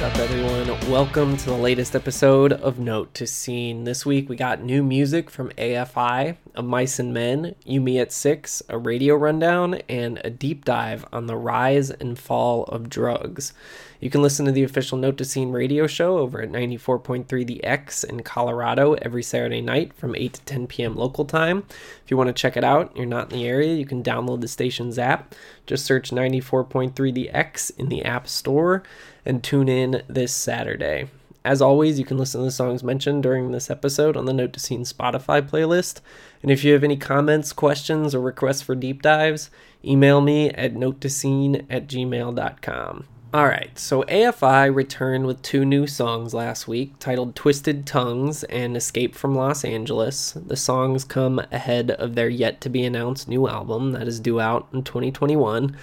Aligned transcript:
What's 0.00 0.18
up, 0.18 0.30
everyone? 0.30 0.90
Welcome 0.90 1.36
to 1.36 1.44
the 1.44 1.56
latest 1.58 1.94
episode 1.94 2.54
of 2.54 2.78
Note 2.78 3.12
to 3.12 3.26
Scene. 3.26 3.84
This 3.84 4.06
week 4.06 4.30
we 4.30 4.36
got 4.36 4.62
new 4.62 4.82
music 4.82 5.28
from 5.28 5.50
AFI, 5.58 6.38
Of 6.54 6.64
Mice 6.64 6.98
and 6.98 7.12
Men, 7.12 7.54
You 7.66 7.82
Me 7.82 7.98
at 7.98 8.10
Six, 8.10 8.62
a 8.70 8.78
radio 8.78 9.14
rundown, 9.14 9.74
and 9.90 10.18
a 10.24 10.30
deep 10.30 10.64
dive 10.64 11.04
on 11.12 11.26
the 11.26 11.36
rise 11.36 11.90
and 11.90 12.18
fall 12.18 12.64
of 12.64 12.88
drugs. 12.88 13.52
You 14.00 14.08
can 14.08 14.22
listen 14.22 14.46
to 14.46 14.52
the 14.52 14.62
official 14.62 14.96
Note 14.96 15.18
to 15.18 15.24
Scene 15.26 15.50
radio 15.50 15.86
show 15.86 16.16
over 16.16 16.40
at 16.40 16.50
94.3 16.50 17.46
The 17.46 17.62
X 17.62 18.02
in 18.02 18.22
Colorado 18.22 18.94
every 18.94 19.22
Saturday 19.22 19.60
night 19.60 19.92
from 19.92 20.16
8 20.16 20.32
to 20.32 20.40
10 20.46 20.66
p.m. 20.66 20.96
local 20.96 21.26
time. 21.26 21.64
If 22.02 22.10
you 22.10 22.16
want 22.16 22.28
to 22.28 22.32
check 22.32 22.56
it 22.56 22.64
out, 22.64 22.96
you're 22.96 23.04
not 23.04 23.30
in 23.30 23.38
the 23.38 23.46
area, 23.46 23.74
you 23.74 23.84
can 23.84 24.02
download 24.02 24.40
the 24.40 24.48
station's 24.48 24.98
app. 24.98 25.34
Just 25.66 25.84
search 25.84 26.10
94.3 26.10 27.12
The 27.12 27.28
X 27.28 27.68
in 27.68 27.90
the 27.90 28.02
App 28.02 28.26
Store 28.26 28.82
and 29.24 29.42
tune 29.42 29.68
in 29.68 30.02
this 30.08 30.32
Saturday. 30.32 31.08
As 31.44 31.62
always, 31.62 31.98
you 31.98 32.04
can 32.04 32.18
listen 32.18 32.40
to 32.40 32.44
the 32.44 32.50
songs 32.50 32.84
mentioned 32.84 33.22
during 33.22 33.50
this 33.50 33.70
episode 33.70 34.16
on 34.16 34.26
the 34.26 34.32
Note 34.34 34.52
to 34.52 34.60
Scene 34.60 34.84
Spotify 34.84 35.40
playlist. 35.40 36.00
And 36.42 36.50
if 36.50 36.64
you 36.64 36.74
have 36.74 36.84
any 36.84 36.98
comments, 36.98 37.52
questions, 37.54 38.14
or 38.14 38.20
requests 38.20 38.60
for 38.60 38.74
deep 38.74 39.00
dives, 39.00 39.50
email 39.82 40.20
me 40.20 40.50
at 40.50 40.74
notetoscene 40.74 41.64
at 41.70 41.88
gmail.com. 41.88 43.06
Alright, 43.32 43.78
so 43.78 44.02
AFI 44.02 44.74
returned 44.74 45.24
with 45.24 45.40
two 45.40 45.64
new 45.64 45.86
songs 45.86 46.34
last 46.34 46.66
week 46.66 46.98
titled 46.98 47.36
Twisted 47.36 47.86
Tongues 47.86 48.42
and 48.44 48.76
Escape 48.76 49.14
from 49.14 49.36
Los 49.36 49.64
Angeles. 49.64 50.32
The 50.32 50.56
songs 50.56 51.04
come 51.04 51.40
ahead 51.52 51.92
of 51.92 52.16
their 52.16 52.28
yet 52.28 52.60
to 52.62 52.68
be 52.68 52.84
announced 52.84 53.28
new 53.28 53.46
album 53.46 53.92
that 53.92 54.08
is 54.08 54.18
due 54.18 54.40
out 54.40 54.66
in 54.72 54.82
2021 54.82 55.76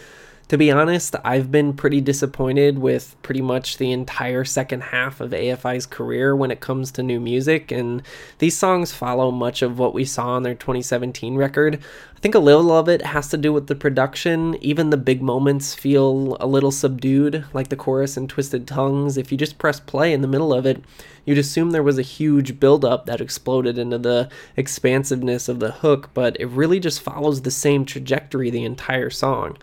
to 0.50 0.58
be 0.58 0.72
honest, 0.72 1.14
I've 1.26 1.52
been 1.52 1.74
pretty 1.74 2.00
disappointed 2.00 2.80
with 2.80 3.22
pretty 3.22 3.42
much 3.42 3.78
the 3.78 3.92
entire 3.92 4.46
second 4.46 4.82
half 4.82 5.20
of 5.20 5.32
AFI's 5.32 5.86
career 5.86 6.36
when 6.36 6.52
it 6.52 6.62
comes 6.62 6.90
to 6.94 7.04
new 7.04 7.20
music, 7.20 7.70
and 7.70 8.02
these 8.38 8.56
songs 8.56 8.94
follow 8.94 9.30
much 9.30 9.62
of 9.62 9.78
what 9.78 9.94
we 9.94 10.06
saw 10.06 10.30
on 10.30 10.44
their 10.44 10.56
2017 10.56 11.36
record. 11.36 11.82
I 12.16 12.20
think 12.20 12.34
a 12.34 12.40
little 12.40 12.72
of 12.72 12.88
it 12.88 13.02
has 13.02 13.28
to 13.30 13.38
do 13.38 13.52
with 13.52 13.68
the 13.68 13.76
production. 13.76 14.56
Even 14.62 14.90
the 14.90 14.98
big 14.98 15.22
moments 15.22 15.76
feel 15.76 16.38
a 16.40 16.48
little 16.48 16.72
subdued, 16.72 17.44
like 17.54 17.68
the 17.68 17.76
chorus 17.76 18.16
in 18.16 18.30
Twisted 18.30 18.66
Tongues. 18.66 19.18
If 19.18 19.32
you 19.34 19.38
just 19.38 19.58
press 19.58 19.82
play 19.82 20.14
in 20.14 20.22
the 20.22 20.28
middle 20.30 20.54
of 20.54 20.66
it, 20.66 20.82
you'd 21.26 21.38
assume 21.38 21.72
there 21.72 21.84
was 21.84 22.00
a 22.00 22.04
huge 22.04 22.58
buildup 22.58 23.06
that 23.06 23.20
exploded 23.20 23.78
into 23.78 23.98
the 23.98 24.30
expansiveness 24.56 25.50
of 25.50 25.60
the 25.60 25.72
hook, 25.72 26.10
but 26.14 26.40
it 26.40 26.48
really 26.48 26.80
just 26.80 27.02
follows 27.02 27.42
the 27.42 27.52
same 27.52 27.84
trajectory 27.84 28.50
the 28.50 28.64
entire 28.64 29.10
song. 29.10 29.58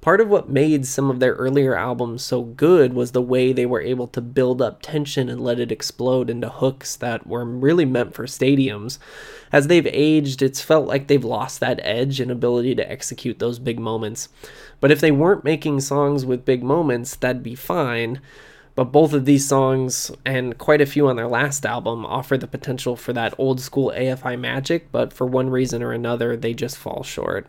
Part 0.00 0.22
of 0.22 0.28
what 0.28 0.48
made 0.48 0.86
some 0.86 1.10
of 1.10 1.20
their 1.20 1.34
earlier 1.34 1.76
albums 1.76 2.22
so 2.22 2.42
good 2.42 2.94
was 2.94 3.12
the 3.12 3.20
way 3.20 3.52
they 3.52 3.66
were 3.66 3.82
able 3.82 4.06
to 4.08 4.22
build 4.22 4.62
up 4.62 4.80
tension 4.80 5.28
and 5.28 5.42
let 5.42 5.60
it 5.60 5.70
explode 5.70 6.30
into 6.30 6.48
hooks 6.48 6.96
that 6.96 7.26
were 7.26 7.44
really 7.44 7.84
meant 7.84 8.14
for 8.14 8.24
stadiums. 8.24 8.98
As 9.52 9.66
they've 9.66 9.86
aged, 9.86 10.40
it's 10.40 10.62
felt 10.62 10.86
like 10.86 11.06
they've 11.06 11.22
lost 11.22 11.60
that 11.60 11.80
edge 11.82 12.18
and 12.18 12.30
ability 12.30 12.74
to 12.76 12.90
execute 12.90 13.40
those 13.40 13.58
big 13.58 13.78
moments. 13.78 14.30
But 14.80 14.90
if 14.90 15.00
they 15.00 15.10
weren't 15.10 15.44
making 15.44 15.80
songs 15.80 16.24
with 16.24 16.46
big 16.46 16.62
moments, 16.62 17.14
that'd 17.16 17.42
be 17.42 17.54
fine. 17.54 18.22
But 18.74 18.92
both 18.92 19.12
of 19.12 19.24
these 19.24 19.46
songs, 19.46 20.10
and 20.24 20.56
quite 20.56 20.80
a 20.80 20.86
few 20.86 21.08
on 21.08 21.16
their 21.16 21.28
last 21.28 21.66
album, 21.66 22.06
offer 22.06 22.38
the 22.38 22.46
potential 22.46 22.96
for 22.96 23.12
that 23.12 23.34
old 23.36 23.60
school 23.60 23.92
AFI 23.94 24.38
magic, 24.38 24.90
but 24.92 25.12
for 25.12 25.26
one 25.26 25.50
reason 25.50 25.82
or 25.82 25.92
another, 25.92 26.36
they 26.36 26.54
just 26.54 26.78
fall 26.78 27.02
short. 27.02 27.46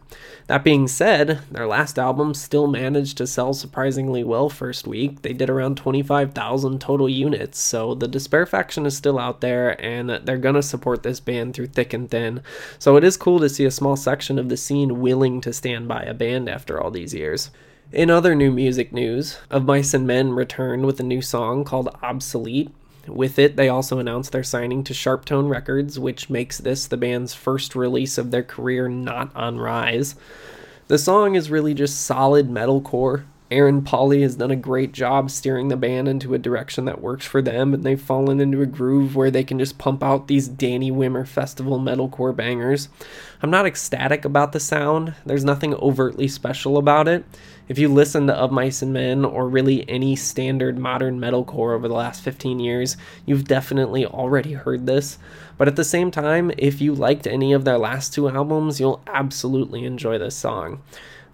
That 0.47 0.63
being 0.63 0.87
said, 0.87 1.39
their 1.49 1.67
last 1.67 1.99
album 1.99 2.33
still 2.33 2.67
managed 2.67 3.17
to 3.17 3.27
sell 3.27 3.53
surprisingly 3.53 4.23
well 4.23 4.49
first 4.49 4.87
week. 4.87 5.21
They 5.21 5.33
did 5.33 5.49
around 5.49 5.77
25,000 5.77 6.81
total 6.81 7.07
units, 7.07 7.59
so 7.59 7.93
the 7.93 8.07
Despair 8.07 8.45
faction 8.45 8.85
is 8.85 8.97
still 8.97 9.19
out 9.19 9.41
there, 9.41 9.81
and 9.81 10.09
they're 10.09 10.37
gonna 10.37 10.63
support 10.63 11.03
this 11.03 11.19
band 11.19 11.53
through 11.53 11.67
thick 11.67 11.93
and 11.93 12.09
thin. 12.09 12.41
So 12.79 12.97
it 12.97 13.03
is 13.03 13.15
cool 13.15 13.39
to 13.39 13.49
see 13.49 13.65
a 13.65 13.71
small 13.71 13.95
section 13.95 14.37
of 14.39 14.49
the 14.49 14.57
scene 14.57 14.99
willing 14.99 15.39
to 15.41 15.53
stand 15.53 15.87
by 15.87 16.01
a 16.01 16.13
band 16.13 16.49
after 16.49 16.81
all 16.81 16.91
these 16.91 17.13
years. 17.13 17.51
In 17.93 18.09
other 18.09 18.35
new 18.35 18.51
music 18.51 18.93
news, 18.93 19.37
Of 19.49 19.65
Mice 19.65 19.93
and 19.93 20.07
Men 20.07 20.31
returned 20.31 20.85
with 20.85 21.01
a 21.01 21.03
new 21.03 21.21
song 21.21 21.65
called 21.65 21.93
Obsolete. 22.01 22.71
With 23.05 23.37
it, 23.37 23.57
they 23.57 23.67
also 23.67 23.99
announced 23.99 24.31
their 24.31 24.45
signing 24.45 24.85
to 24.85 24.93
Sharptone 24.93 25.49
Records, 25.49 25.99
which 25.99 26.29
makes 26.29 26.57
this 26.57 26.87
the 26.87 26.95
band's 26.95 27.33
first 27.33 27.75
release 27.75 28.17
of 28.17 28.31
their 28.31 28.43
career 28.43 28.87
not 28.87 29.35
on 29.35 29.57
Rise. 29.57 30.15
The 30.87 30.97
song 30.97 31.35
is 31.35 31.51
really 31.51 31.73
just 31.73 31.99
solid 31.99 32.47
metalcore. 32.49 33.25
Aaron 33.51 33.81
Pauley 33.81 34.21
has 34.21 34.35
done 34.35 34.51
a 34.51 34.55
great 34.55 34.93
job 34.93 35.29
steering 35.29 35.67
the 35.67 35.75
band 35.75 36.07
into 36.07 36.33
a 36.33 36.39
direction 36.39 36.85
that 36.85 37.01
works 37.01 37.25
for 37.25 37.41
them, 37.41 37.73
and 37.73 37.83
they've 37.83 37.99
fallen 37.99 38.39
into 38.39 38.61
a 38.61 38.65
groove 38.65 39.17
where 39.17 39.29
they 39.29 39.43
can 39.43 39.59
just 39.59 39.77
pump 39.77 40.01
out 40.01 40.29
these 40.29 40.47
Danny 40.47 40.89
Wimmer 40.89 41.27
Festival 41.27 41.77
metalcore 41.77 42.33
bangers. 42.33 42.87
I'm 43.41 43.51
not 43.51 43.65
ecstatic 43.65 44.23
about 44.23 44.53
the 44.53 44.61
sound, 44.61 45.15
there's 45.25 45.43
nothing 45.43 45.73
overtly 45.75 46.29
special 46.29 46.77
about 46.77 47.09
it. 47.09 47.25
If 47.71 47.79
you 47.79 47.87
listen 47.87 48.27
to 48.27 48.33
Of 48.33 48.51
Mice 48.51 48.81
and 48.81 48.91
Men 48.91 49.23
or 49.23 49.47
really 49.47 49.89
any 49.89 50.17
standard 50.17 50.77
modern 50.77 51.21
metalcore 51.21 51.73
over 51.73 51.87
the 51.87 51.93
last 51.93 52.21
15 52.21 52.59
years, 52.59 52.97
you've 53.25 53.45
definitely 53.45 54.05
already 54.05 54.51
heard 54.51 54.85
this. 54.85 55.17
But 55.57 55.69
at 55.69 55.77
the 55.77 55.85
same 55.85 56.11
time, 56.11 56.51
if 56.57 56.81
you 56.81 56.93
liked 56.93 57.27
any 57.27 57.53
of 57.53 57.63
their 57.63 57.77
last 57.77 58.13
two 58.13 58.27
albums, 58.27 58.81
you'll 58.81 59.01
absolutely 59.07 59.85
enjoy 59.85 60.17
this 60.17 60.35
song. 60.35 60.81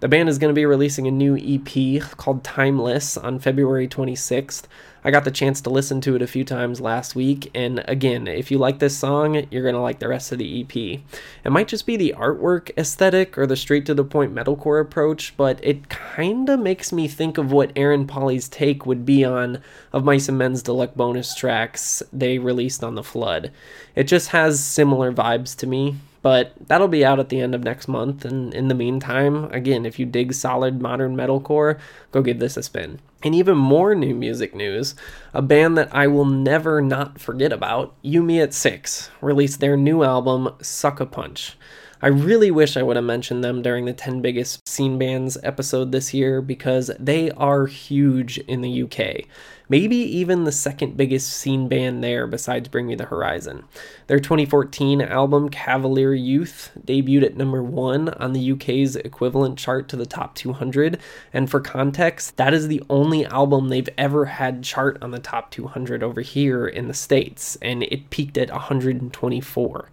The 0.00 0.06
band 0.06 0.28
is 0.28 0.38
going 0.38 0.50
to 0.50 0.58
be 0.58 0.64
releasing 0.64 1.08
a 1.08 1.10
new 1.10 1.36
EP 1.36 2.00
called 2.16 2.44
Timeless 2.44 3.16
on 3.16 3.40
February 3.40 3.88
26th. 3.88 4.62
I 5.02 5.10
got 5.10 5.24
the 5.24 5.32
chance 5.32 5.60
to 5.62 5.70
listen 5.70 6.00
to 6.02 6.14
it 6.14 6.22
a 6.22 6.28
few 6.28 6.44
times 6.44 6.80
last 6.80 7.16
week, 7.16 7.50
and 7.52 7.82
again, 7.88 8.28
if 8.28 8.52
you 8.52 8.58
like 8.58 8.78
this 8.78 8.96
song, 8.96 9.48
you're 9.50 9.64
going 9.64 9.74
to 9.74 9.80
like 9.80 9.98
the 9.98 10.06
rest 10.06 10.30
of 10.30 10.38
the 10.38 10.60
EP. 10.60 11.00
It 11.44 11.50
might 11.50 11.66
just 11.66 11.84
be 11.84 11.96
the 11.96 12.14
artwork 12.16 12.70
aesthetic 12.78 13.36
or 13.36 13.44
the 13.44 13.56
straight 13.56 13.86
to 13.86 13.94
the 13.94 14.04
point 14.04 14.32
metalcore 14.32 14.80
approach, 14.80 15.36
but 15.36 15.58
it 15.64 15.88
kind 15.88 16.48
of 16.48 16.60
makes 16.60 16.92
me 16.92 17.08
think 17.08 17.36
of 17.36 17.50
what 17.50 17.72
Aaron 17.74 18.06
Pauley's 18.06 18.48
take 18.48 18.86
would 18.86 19.04
be 19.04 19.24
on 19.24 19.60
Of 19.92 20.04
Mice 20.04 20.28
and 20.28 20.38
Men's 20.38 20.62
deluxe 20.62 20.94
bonus 20.94 21.34
tracks 21.34 22.04
they 22.12 22.38
released 22.38 22.84
on 22.84 22.94
The 22.94 23.02
Flood. 23.02 23.50
It 23.96 24.04
just 24.04 24.28
has 24.28 24.62
similar 24.62 25.12
vibes 25.12 25.56
to 25.56 25.66
me, 25.66 25.96
but 26.22 26.52
that'll 26.66 26.88
be 26.88 27.04
out 27.04 27.20
at 27.20 27.28
the 27.28 27.40
end 27.40 27.54
of 27.54 27.64
next 27.64 27.88
month. 27.88 28.24
And 28.24 28.52
in 28.54 28.68
the 28.68 28.74
meantime, 28.74 29.44
again, 29.46 29.86
if 29.86 29.98
you 29.98 30.06
dig 30.06 30.32
solid 30.34 30.80
modern 30.80 31.16
metalcore, 31.16 31.78
go 32.12 32.22
give 32.22 32.38
this 32.38 32.56
a 32.56 32.62
spin. 32.62 33.00
And 33.22 33.34
even 33.34 33.56
more 33.56 33.94
new 33.94 34.14
music 34.14 34.54
news 34.54 34.94
a 35.34 35.42
band 35.42 35.76
that 35.76 35.94
I 35.94 36.06
will 36.06 36.24
never 36.24 36.80
not 36.80 37.20
forget 37.20 37.52
about, 37.52 37.94
You 38.02 38.22
Me 38.22 38.40
at 38.40 38.54
Six, 38.54 39.10
released 39.20 39.60
their 39.60 39.76
new 39.76 40.02
album, 40.02 40.48
Suckapunch. 40.60 41.54
I 42.00 42.06
really 42.06 42.52
wish 42.52 42.76
I 42.76 42.82
would 42.82 42.94
have 42.94 43.04
mentioned 43.04 43.42
them 43.42 43.60
during 43.60 43.84
the 43.84 43.92
10 43.92 44.20
biggest 44.22 44.68
scene 44.68 44.98
bands 44.98 45.36
episode 45.42 45.90
this 45.90 46.14
year 46.14 46.40
because 46.40 46.92
they 47.00 47.32
are 47.32 47.66
huge 47.66 48.38
in 48.38 48.60
the 48.60 48.84
UK. 48.84 49.26
Maybe 49.70 49.96
even 49.96 50.44
the 50.44 50.52
second 50.52 50.96
biggest 50.96 51.28
scene 51.28 51.68
band 51.68 52.02
there 52.02 52.26
besides 52.26 52.68
Bring 52.68 52.86
Me 52.86 52.94
the 52.94 53.04
Horizon. 53.04 53.64
Their 54.06 54.18
2014 54.18 55.02
album 55.02 55.50
Cavalier 55.50 56.14
Youth 56.14 56.70
debuted 56.86 57.24
at 57.24 57.36
number 57.36 57.62
one 57.62 58.08
on 58.08 58.32
the 58.32 58.52
UK's 58.52 58.96
equivalent 58.96 59.58
chart 59.58 59.88
to 59.90 59.96
the 59.96 60.06
top 60.06 60.34
200. 60.34 60.98
And 61.34 61.50
for 61.50 61.60
context, 61.60 62.38
that 62.38 62.54
is 62.54 62.68
the 62.68 62.82
only 62.88 63.26
album 63.26 63.68
they've 63.68 63.88
ever 63.98 64.24
had 64.24 64.62
chart 64.62 64.96
on 65.02 65.10
the 65.10 65.18
top 65.18 65.50
200 65.50 66.02
over 66.02 66.22
here 66.22 66.66
in 66.66 66.88
the 66.88 66.94
States, 66.94 67.58
and 67.60 67.82
it 67.82 68.08
peaked 68.08 68.38
at 68.38 68.50
124. 68.50 69.90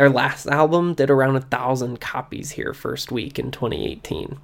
Their 0.00 0.08
last 0.08 0.46
album 0.46 0.94
did 0.94 1.10
around 1.10 1.36
a 1.36 1.42
thousand 1.42 2.00
copies 2.00 2.52
here 2.52 2.72
first 2.72 3.12
week 3.12 3.38
in 3.38 3.50
2018. 3.50 4.38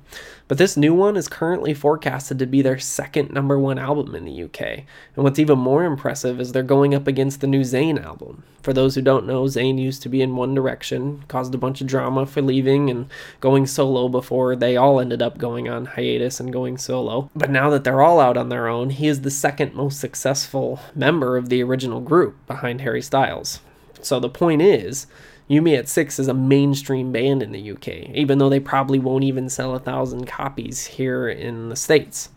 But 0.48 0.58
this 0.58 0.76
new 0.76 0.92
one 0.92 1.16
is 1.16 1.28
currently 1.28 1.72
forecasted 1.72 2.38
to 2.40 2.46
be 2.46 2.60
their 2.60 2.78
second 2.78 3.30
number 3.30 3.58
one 3.58 3.78
album 3.78 4.14
in 4.14 4.26
the 4.26 4.42
UK. 4.42 4.60
And 4.60 5.24
what's 5.24 5.38
even 5.38 5.58
more 5.58 5.84
impressive 5.84 6.40
is 6.40 6.52
they're 6.52 6.62
going 6.62 6.94
up 6.94 7.06
against 7.06 7.40
the 7.40 7.46
new 7.46 7.62
Zayn 7.62 7.98
album. 8.04 8.42
For 8.62 8.74
those 8.74 8.96
who 8.96 9.00
don't 9.00 9.26
know, 9.26 9.44
Zayn 9.44 9.80
used 9.80 10.02
to 10.02 10.10
be 10.10 10.20
in 10.20 10.36
One 10.36 10.54
Direction, 10.54 11.24
caused 11.26 11.54
a 11.54 11.58
bunch 11.58 11.80
of 11.80 11.86
drama 11.86 12.26
for 12.26 12.42
leaving 12.42 12.90
and 12.90 13.08
going 13.40 13.66
solo 13.66 14.10
before 14.10 14.56
they 14.56 14.76
all 14.76 15.00
ended 15.00 15.22
up 15.22 15.38
going 15.38 15.70
on 15.70 15.86
hiatus 15.86 16.38
and 16.38 16.52
going 16.52 16.76
solo. 16.76 17.30
But 17.34 17.48
now 17.48 17.70
that 17.70 17.82
they're 17.82 18.02
all 18.02 18.20
out 18.20 18.36
on 18.36 18.50
their 18.50 18.68
own, 18.68 18.90
he 18.90 19.08
is 19.08 19.22
the 19.22 19.30
second 19.30 19.72
most 19.72 20.00
successful 20.00 20.80
member 20.94 21.38
of 21.38 21.48
the 21.48 21.62
original 21.62 22.02
group 22.02 22.46
behind 22.46 22.82
Harry 22.82 23.00
Styles. 23.00 23.60
So 24.02 24.20
the 24.20 24.28
point 24.28 24.60
is, 24.60 25.06
You 25.48 25.62
Me 25.62 25.76
at 25.76 25.88
Six 25.88 26.18
is 26.18 26.26
a 26.26 26.34
mainstream 26.34 27.12
band 27.12 27.40
in 27.40 27.52
the 27.52 27.70
UK, 27.70 28.10
even 28.14 28.38
though 28.38 28.48
they 28.48 28.58
probably 28.58 28.98
won't 28.98 29.22
even 29.22 29.48
sell 29.48 29.76
a 29.76 29.78
thousand 29.78 30.26
copies 30.26 30.86
here 30.86 31.28
in 31.28 31.68
the 31.68 31.76
States. 31.76 32.30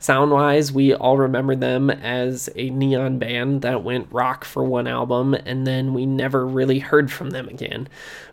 Sound 0.00 0.32
wise, 0.32 0.72
we 0.72 0.92
all 0.92 1.16
remember 1.16 1.54
them 1.54 1.88
as 1.90 2.48
a 2.56 2.70
neon 2.70 3.18
band 3.18 3.62
that 3.62 3.84
went 3.84 4.12
rock 4.12 4.44
for 4.44 4.64
one 4.64 4.86
album 4.86 5.34
and 5.34 5.66
then 5.66 5.92
we 5.92 6.06
never 6.06 6.46
really 6.46 6.78
heard 6.78 7.10
from 7.12 7.30
them 7.30 7.48
again. 7.48 7.88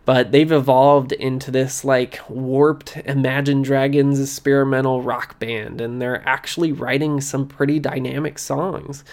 But 0.06 0.32
they've 0.32 0.52
evolved 0.52 1.12
into 1.12 1.50
this 1.50 1.84
like 1.84 2.20
warped 2.28 2.96
Imagine 3.04 3.60
Dragons 3.60 4.18
experimental 4.18 5.02
rock 5.02 5.38
band 5.38 5.80
and 5.80 6.00
they're 6.00 6.26
actually 6.26 6.72
writing 6.72 7.20
some 7.20 7.46
pretty 7.46 7.78
dynamic 7.78 8.38
songs. 8.38 9.04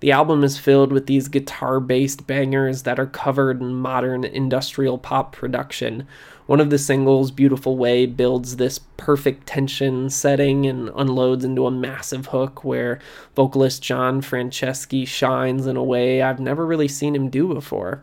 The 0.00 0.12
album 0.12 0.44
is 0.44 0.58
filled 0.58 0.92
with 0.92 1.06
these 1.06 1.28
guitar 1.28 1.80
based 1.80 2.26
bangers 2.26 2.84
that 2.84 3.00
are 3.00 3.06
covered 3.06 3.60
in 3.60 3.74
modern 3.74 4.24
industrial 4.24 4.98
pop 4.98 5.32
production 5.32 6.06
one 6.46 6.60
of 6.60 6.70
the 6.70 6.78
singles, 6.78 7.30
Beautiful 7.30 7.76
Way, 7.76 8.04
builds 8.04 8.56
this 8.56 8.80
perfect 8.96 9.46
tension 9.46 10.10
setting 10.10 10.66
and 10.66 10.90
unloads 10.96 11.44
into 11.44 11.66
a 11.66 11.70
massive 11.70 12.26
hook 12.26 12.64
where 12.64 12.98
vocalist 13.36 13.82
Josh 13.82 14.24
Franceschi 14.24 15.06
shines 15.06 15.66
in 15.66 15.76
a 15.76 15.84
way 15.84 16.20
I've 16.20 16.40
never 16.40 16.66
really 16.66 16.88
seen 16.88 17.14
him 17.14 17.30
do 17.30 17.54
before. 17.54 18.02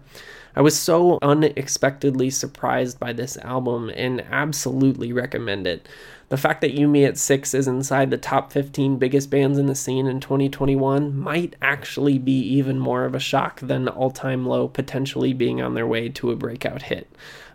I 0.56 0.62
was 0.62 0.78
so 0.78 1.20
unexpectedly 1.22 2.30
surprised 2.30 3.00
by 3.00 3.14
this 3.14 3.38
album 3.38 3.92
and 3.96 4.22
absolutely 4.30 5.14
recommend 5.14 5.68
it. 5.68 5.88
The 6.30 6.38
fact 6.38 6.62
that 6.62 6.74
You 6.74 6.88
Me 6.88 7.06
at 7.06 7.18
6 7.18 7.54
is 7.54 7.68
inside 7.68 8.12
the 8.12 8.18
top 8.18 8.52
15 8.52 8.98
biggest 8.98 9.30
bands 9.30 9.58
in 9.58 9.66
the 9.66 9.76
scene 9.76 10.06
in 10.06 10.20
2021 10.20 11.18
might 11.18 11.56
actually 11.62 12.20
be 12.20 12.40
even 12.40 12.78
more 12.78 13.06
of 13.06 13.16
a 13.16 13.20
shock 13.20 13.60
than 13.62 13.88
All 13.88 14.12
Time 14.12 14.46
Low 14.46 14.68
potentially 14.68 15.34
being 15.34 15.62
on 15.62 15.74
their 15.74 15.88
way 15.88 16.10
to 16.10 16.32
a 16.32 16.36
breakout 16.36 16.84
hit. 16.84 17.08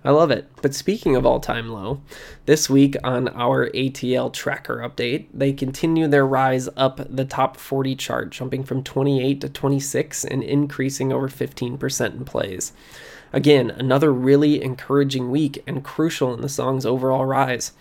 I 0.05 0.11
love 0.11 0.31
it. 0.31 0.51
But 0.61 0.75
speaking 0.75 1.17
of 1.17 1.25
all 1.25 1.41
time 1.41 1.71
low, 1.71 2.03
this 2.45 2.69
week 2.69 2.95
on 3.03 3.29
our 3.29 3.71
ATL 3.71 4.33
tracker 4.35 4.77
update, 4.77 5.27
they 5.33 5.55
continue 5.55 6.07
their 6.07 6.27
rise 6.27 6.69
up 6.77 7.01
the 7.09 7.25
top 7.25 7.57
40 7.57 7.97
chart, 7.97 8.31
jumping 8.31 8.65
from 8.65 8.85
28 8.85 9.41
to 9.41 9.49
26 9.49 10.25
and 10.27 10.43
increasing 10.43 11.11
over 11.11 11.29
15% 11.29 12.13
in 12.13 12.25
plays. 12.27 12.73
Again, 13.33 13.71
another 13.71 14.13
really 14.13 14.63
encouraging 14.63 15.31
week 15.31 15.63
and 15.67 15.83
crucial 15.83 16.35
in 16.35 16.43
the 16.43 16.49
song's 16.51 16.85
overall 16.85 17.25
rise. 17.25 17.73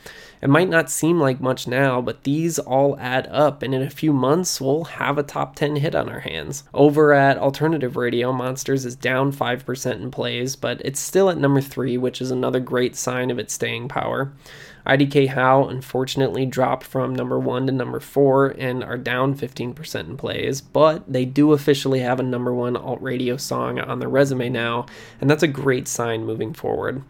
It 0.44 0.50
might 0.50 0.68
not 0.68 0.90
seem 0.90 1.22
like 1.22 1.40
much 1.40 1.70
now, 1.70 2.02
but 2.02 2.26
these 2.26 2.60
all 2.60 3.00
add 3.00 3.28
up, 3.28 3.64
and 3.64 3.74
in 3.74 3.82
a 3.82 3.90
few 3.90 4.12
months, 4.12 4.60
we'll 4.60 4.84
have 4.84 5.18
a 5.18 5.24
top 5.24 5.56
10 5.56 5.78
hit 5.78 5.96
on 5.96 6.10
our 6.10 6.20
hands. 6.20 6.66
Over 6.74 7.14
at 7.14 7.38
Alternative 7.38 7.96
Radio, 7.96 8.34
Monsters 8.34 8.84
is 8.84 8.98
down 8.98 9.32
5% 9.32 10.02
in 10.02 10.12
plays, 10.12 10.58
but 10.58 10.82
it's 10.84 11.00
still 11.00 11.30
at 11.30 11.38
number 11.38 11.62
3, 11.62 11.98
which 11.98 12.22
is 12.22 12.30
another 12.30 12.60
great 12.60 12.98
sign 12.98 13.32
of 13.32 13.40
its 13.40 13.54
staying 13.54 13.88
power. 13.88 14.34
IDK 14.86 15.30
How 15.30 15.70
unfortunately 15.70 16.46
dropped 16.46 16.84
from 16.84 17.16
number 17.16 17.40
one 17.40 17.68
to 17.68 17.72
number 17.72 18.02
four 18.02 18.48
and 18.58 18.84
are 18.84 18.98
down 18.98 19.36
15% 19.38 20.10
in 20.10 20.18
plays, 20.18 20.60
but 20.60 21.06
they 21.08 21.24
do 21.24 21.54
officially 21.54 22.02
have 22.02 22.20
a 22.20 22.24
number 22.24 22.54
one 22.54 22.76
alt 22.76 23.02
radio 23.02 23.38
song 23.38 23.80
on 23.80 24.00
their 24.00 24.10
resume 24.10 24.50
now, 24.50 24.88
and 25.22 25.30
that's 25.30 25.42
a 25.42 25.48
great 25.48 25.88
sign 25.88 26.26
moving 26.26 26.54
forward. 26.54 27.02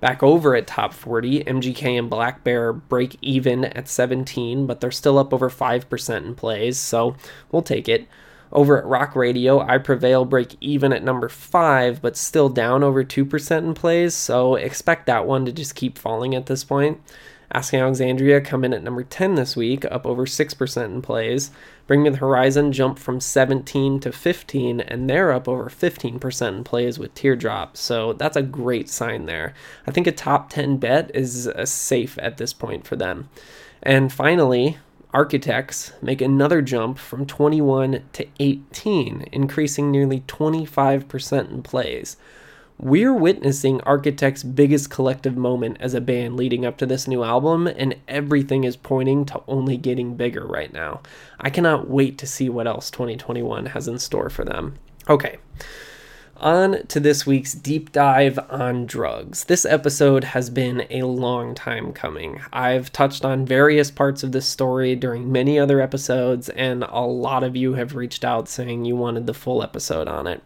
Back 0.00 0.22
over 0.22 0.54
at 0.54 0.66
top 0.66 0.92
40, 0.92 1.44
MGK 1.44 1.98
and 1.98 2.10
blackbear 2.10 2.80
break 2.88 3.16
even 3.22 3.64
at 3.64 3.88
17, 3.88 4.66
but 4.66 4.80
they're 4.80 4.90
still 4.90 5.18
up 5.18 5.32
over 5.32 5.48
5% 5.48 6.16
in 6.16 6.34
plays, 6.34 6.78
so 6.78 7.16
we'll 7.50 7.62
take 7.62 7.88
it. 7.88 8.06
Over 8.52 8.78
at 8.78 8.86
Rock 8.86 9.16
Radio, 9.16 9.60
I 9.60 9.78
Prevail 9.78 10.24
break 10.24 10.56
even 10.60 10.92
at 10.92 11.02
number 11.02 11.28
5, 11.28 12.00
but 12.00 12.16
still 12.16 12.48
down 12.48 12.84
over 12.84 13.02
2% 13.04 13.58
in 13.58 13.74
plays, 13.74 14.14
so 14.14 14.54
expect 14.54 15.06
that 15.06 15.26
one 15.26 15.44
to 15.46 15.52
just 15.52 15.74
keep 15.74 15.98
falling 15.98 16.34
at 16.34 16.46
this 16.46 16.62
point. 16.62 17.00
Asking 17.52 17.80
Alexandria 17.80 18.40
come 18.40 18.64
in 18.64 18.74
at 18.74 18.82
number 18.82 19.02
10 19.02 19.34
this 19.34 19.56
week, 19.56 19.84
up 19.84 20.04
over 20.06 20.26
6% 20.26 20.84
in 20.84 21.02
plays. 21.02 21.50
Bring 21.86 22.02
Me 22.02 22.10
the 22.10 22.16
Horizon 22.16 22.72
jump 22.72 22.98
from 22.98 23.20
17 23.20 24.00
to 24.00 24.10
15, 24.10 24.80
and 24.80 25.08
they're 25.08 25.32
up 25.32 25.46
over 25.46 25.66
15% 25.66 26.48
in 26.48 26.64
plays 26.64 26.98
with 26.98 27.14
Teardrop. 27.14 27.76
So 27.76 28.12
that's 28.12 28.36
a 28.36 28.42
great 28.42 28.88
sign 28.88 29.26
there. 29.26 29.54
I 29.86 29.92
think 29.92 30.08
a 30.08 30.12
top 30.12 30.50
10 30.50 30.78
bet 30.78 31.10
is 31.14 31.48
safe 31.64 32.18
at 32.20 32.38
this 32.38 32.52
point 32.52 32.86
for 32.86 32.96
them. 32.96 33.28
And 33.82 34.12
finally, 34.12 34.78
Architects 35.14 35.92
make 36.02 36.20
another 36.20 36.60
jump 36.60 36.98
from 36.98 37.24
21 37.24 38.02
to 38.14 38.26
18, 38.40 39.28
increasing 39.30 39.92
nearly 39.92 40.20
25% 40.22 41.50
in 41.50 41.62
plays. 41.62 42.16
We're 42.78 43.14
witnessing 43.14 43.80
Architects' 43.82 44.42
biggest 44.42 44.90
collective 44.90 45.36
moment 45.36 45.78
as 45.80 45.94
a 45.94 46.00
band 46.00 46.36
leading 46.36 46.66
up 46.66 46.76
to 46.78 46.86
this 46.86 47.08
new 47.08 47.24
album, 47.24 47.66
and 47.66 47.96
everything 48.06 48.64
is 48.64 48.76
pointing 48.76 49.24
to 49.26 49.42
only 49.48 49.78
getting 49.78 50.14
bigger 50.14 50.46
right 50.46 50.72
now. 50.72 51.00
I 51.40 51.48
cannot 51.48 51.88
wait 51.88 52.18
to 52.18 52.26
see 52.26 52.50
what 52.50 52.66
else 52.66 52.90
2021 52.90 53.66
has 53.66 53.88
in 53.88 53.98
store 53.98 54.28
for 54.28 54.44
them. 54.44 54.74
Okay, 55.08 55.38
on 56.38 56.86
to 56.88 57.00
this 57.00 57.24
week's 57.24 57.54
deep 57.54 57.92
dive 57.92 58.38
on 58.50 58.84
drugs. 58.84 59.44
This 59.44 59.64
episode 59.64 60.24
has 60.24 60.50
been 60.50 60.86
a 60.90 61.02
long 61.02 61.54
time 61.54 61.92
coming. 61.92 62.40
I've 62.52 62.92
touched 62.92 63.24
on 63.24 63.46
various 63.46 63.90
parts 63.90 64.22
of 64.22 64.32
this 64.32 64.46
story 64.46 64.94
during 64.96 65.32
many 65.32 65.58
other 65.58 65.80
episodes, 65.80 66.50
and 66.50 66.84
a 66.84 67.00
lot 67.00 67.42
of 67.42 67.56
you 67.56 67.74
have 67.74 67.94
reached 67.94 68.24
out 68.24 68.48
saying 68.48 68.84
you 68.84 68.96
wanted 68.96 69.26
the 69.26 69.34
full 69.34 69.62
episode 69.62 70.08
on 70.08 70.26
it. 70.26 70.42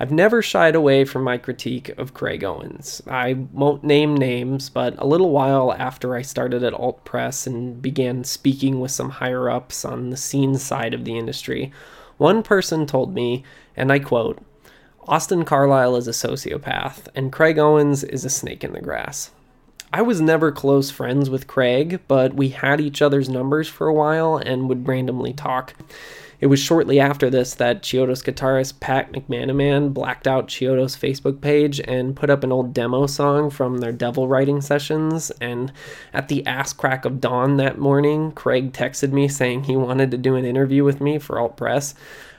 I've 0.00 0.12
never 0.12 0.42
shied 0.42 0.76
away 0.76 1.04
from 1.04 1.24
my 1.24 1.38
critique 1.38 1.88
of 1.98 2.14
Craig 2.14 2.44
Owens. 2.44 3.02
I 3.08 3.32
won't 3.32 3.82
name 3.82 4.16
names, 4.16 4.70
but 4.70 4.94
a 4.98 5.06
little 5.06 5.30
while 5.30 5.72
after 5.72 6.14
I 6.14 6.22
started 6.22 6.62
at 6.62 6.72
Alt 6.72 7.04
Press 7.04 7.48
and 7.48 7.82
began 7.82 8.22
speaking 8.22 8.78
with 8.78 8.92
some 8.92 9.10
higher 9.10 9.50
ups 9.50 9.84
on 9.84 10.10
the 10.10 10.16
scene 10.16 10.56
side 10.56 10.94
of 10.94 11.04
the 11.04 11.18
industry, 11.18 11.72
one 12.16 12.44
person 12.44 12.86
told 12.86 13.12
me, 13.12 13.42
and 13.76 13.90
I 13.90 13.98
quote, 13.98 14.38
Austin 15.08 15.44
Carlisle 15.44 15.96
is 15.96 16.06
a 16.06 16.12
sociopath, 16.12 17.08
and 17.14 17.32
Craig 17.32 17.58
Owens 17.58 18.04
is 18.04 18.24
a 18.24 18.30
snake 18.30 18.62
in 18.62 18.72
the 18.72 18.80
grass. 18.80 19.32
I 19.92 20.02
was 20.02 20.20
never 20.20 20.52
close 20.52 20.90
friends 20.90 21.30
with 21.30 21.46
Craig, 21.46 22.00
but 22.06 22.34
we 22.34 22.50
had 22.50 22.80
each 22.80 23.00
other's 23.00 23.28
numbers 23.28 23.68
for 23.68 23.86
a 23.86 23.94
while 23.94 24.36
and 24.36 24.68
would 24.68 24.86
randomly 24.86 25.32
talk. 25.32 25.74
It 26.40 26.46
was 26.46 26.60
shortly 26.60 27.00
after 27.00 27.28
this 27.30 27.54
that 27.54 27.82
Chiodos 27.82 28.22
guitarist 28.22 28.78
Pat 28.78 29.12
McManaman 29.12 29.92
blacked 29.92 30.28
out 30.28 30.46
Chiodos' 30.46 30.96
Facebook 30.96 31.40
page 31.40 31.80
and 31.80 32.14
put 32.14 32.30
up 32.30 32.44
an 32.44 32.52
old 32.52 32.72
demo 32.72 33.06
song 33.06 33.50
from 33.50 33.78
their 33.78 33.90
devil 33.90 34.28
writing 34.28 34.60
sessions. 34.60 35.32
And 35.40 35.72
at 36.12 36.28
the 36.28 36.46
ass 36.46 36.72
crack 36.72 37.04
of 37.04 37.20
dawn 37.20 37.56
that 37.56 37.78
morning, 37.78 38.30
Craig 38.32 38.72
texted 38.72 39.10
me 39.10 39.26
saying 39.26 39.64
he 39.64 39.76
wanted 39.76 40.12
to 40.12 40.18
do 40.18 40.36
an 40.36 40.44
interview 40.44 40.84
with 40.84 41.00
me 41.00 41.18
for 41.18 41.40
Alt 41.40 41.56
Press. 41.56 41.94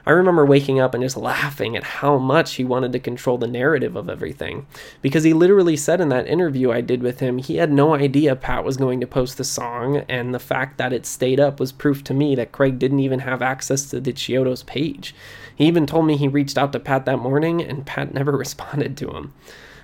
I 0.10 0.14
remember 0.14 0.44
waking 0.44 0.80
up 0.80 0.96
and 0.96 1.04
just 1.04 1.16
laughing 1.16 1.78
at 1.78 1.84
how 1.84 2.18
much 2.18 2.56
he 2.56 2.66
wanted 2.66 2.94
to 2.94 3.00
control 3.00 3.38
the 3.38 3.46
narrative 3.46 3.96
of 3.96 4.10
everything. 4.10 4.66
Because 5.04 5.24
he 5.24 5.34
literally 5.34 5.78
said 5.78 6.02
in 6.02 6.10
that 6.10 6.26
interview 6.26 6.72
I 6.72 6.82
did 6.82 7.04
with 7.04 7.20
him, 7.20 7.38
he 7.38 7.58
had 7.58 7.72
no 7.72 7.94
idea 7.94 8.36
Pat 8.36 8.64
was 8.64 8.76
going 8.76 9.02
to 9.02 9.06
post 9.06 9.38
the 9.38 9.44
song, 9.44 9.98
and 10.10 10.34
the 10.34 10.40
fact 10.40 10.80
that 10.80 10.94
it 10.94 11.06
stayed 11.06 11.40
up 11.40 11.60
was 11.60 11.72
proof 11.72 12.04
to 12.06 12.16
me 12.16 12.34
that 12.34 12.52
Craig 12.52 12.80
didn't 12.80 13.02
even 13.02 13.20
have 13.20 13.44
access 13.44 13.88
to 13.92 14.00
the 14.00 14.12
Chiodos 14.12 14.66
page. 14.66 15.14
He 15.56 15.68
even 15.68 15.86
told 15.86 16.08
me 16.08 16.18
he 16.18 16.28
reached 16.28 16.58
out 16.58 16.74
to 16.74 16.80
Pat 16.80 17.06
that 17.06 17.20
morning, 17.20 17.62
and 17.62 17.86
Pat 17.86 18.12
never 18.16 18.32
responded 18.32 18.98
to 18.98 19.12
him. 19.12 19.36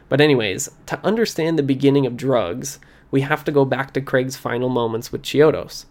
But, 0.10 0.22
anyways, 0.22 0.72
to 0.88 1.06
understand 1.06 1.60
the 1.60 1.62
beginning 1.62 2.08
of 2.08 2.18
drugs, 2.18 2.80
we 3.12 3.22
have 3.22 3.44
to 3.44 3.52
go 3.52 3.64
back 3.64 3.94
to 3.94 4.02
Craig's 4.02 4.38
final 4.38 4.70
moments 4.70 5.12
with 5.12 5.22
Chiodos. 5.22 5.86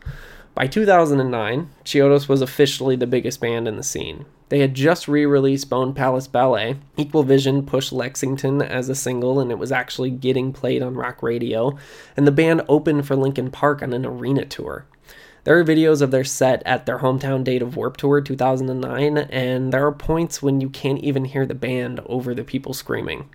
By 0.55 0.69
2009, 0.69 1.69
Chiodos 1.85 2.29
was 2.29 2.41
officially 2.41 2.95
the 2.95 3.09
biggest 3.09 3.41
band 3.41 3.67
in 3.67 3.77
the 3.77 3.83
scene. 3.83 4.25
They 4.51 4.61
had 4.61 4.75
just 4.75 5.09
re 5.09 5.27
released 5.27 5.69
Bone 5.69 5.95
Palace 5.95 6.29
Ballet. 6.29 6.77
Equal 6.97 7.25
Vision 7.25 7.67
pushed 7.67 7.93
Lexington 7.93 8.63
as 8.63 8.89
a 8.89 8.95
single, 8.95 9.41
and 9.41 9.51
it 9.51 9.59
was 9.59 9.73
actually 9.73 10.11
getting 10.11 10.53
played 10.53 10.81
on 10.81 10.95
rock 10.95 11.25
radio. 11.25 11.77
And 12.17 12.25
the 12.25 12.31
band 12.31 12.63
opened 12.69 13.05
for 13.05 13.17
Linkin 13.17 13.51
Park 13.51 13.83
on 13.83 13.93
an 13.93 14.07
arena 14.07 14.45
tour. 14.45 14.87
There 15.43 15.59
are 15.59 15.65
videos 15.65 16.01
of 16.01 16.13
their 16.13 16.25
set 16.25 16.63
at 16.65 16.87
their 16.87 17.01
hometown 17.01 17.43
date 17.43 17.61
of 17.61 17.77
Warped 17.77 18.01
Tour 18.01 18.21
2009, 18.21 19.19
and 19.19 19.73
there 19.73 19.87
are 19.87 19.93
points 19.93 20.41
when 20.41 20.61
you 20.61 20.71
can't 20.71 21.01
even 21.01 21.25
hear 21.25 21.45
the 21.45 21.55
band 21.55 22.01
over 22.07 22.33
the 22.33 22.45
people 22.45 22.73
screaming. 22.75 23.29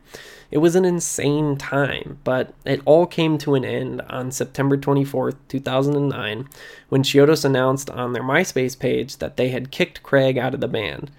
It 0.51 0.58
was 0.58 0.75
an 0.75 0.86
insane 0.86 1.58
time, 1.58 2.20
but 2.24 2.53
it 2.65 2.82
all 2.86 3.06
came 3.06 3.38
to 3.39 3.53
an 3.56 3.63
end 3.63 4.01
on 4.10 4.32
September 4.32 4.77
24th, 4.77 5.36
2009, 5.48 6.48
when 6.89 7.03
Chiodos 7.03 7.46
announced 7.46 7.89
on 7.91 8.13
their 8.13 8.24
MySpace 8.24 8.77
page 8.77 9.18
that 9.18 9.38
they 9.38 9.50
had 9.50 9.72
kicked 9.72 10.01
Craig 10.01 10.38
out 10.38 10.56
of 10.56 10.60
the 10.60 10.68
band. 10.68 11.12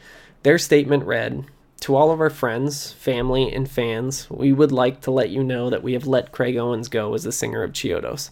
Their 0.42 0.58
statement 0.58 1.04
read, 1.04 1.44
to 1.80 1.96
all 1.96 2.10
of 2.10 2.20
our 2.20 2.30
friends, 2.30 2.92
family, 2.92 3.52
and 3.52 3.70
fans, 3.70 4.28
we 4.30 4.52
would 4.52 4.72
like 4.72 5.00
to 5.02 5.10
let 5.10 5.30
you 5.30 5.42
know 5.42 5.70
that 5.70 5.82
we 5.82 5.94
have 5.94 6.06
let 6.06 6.32
Craig 6.32 6.56
Owens 6.56 6.88
go 6.88 7.14
as 7.14 7.24
the 7.24 7.32
singer 7.32 7.62
of 7.62 7.72
Chiodos. 7.72 8.30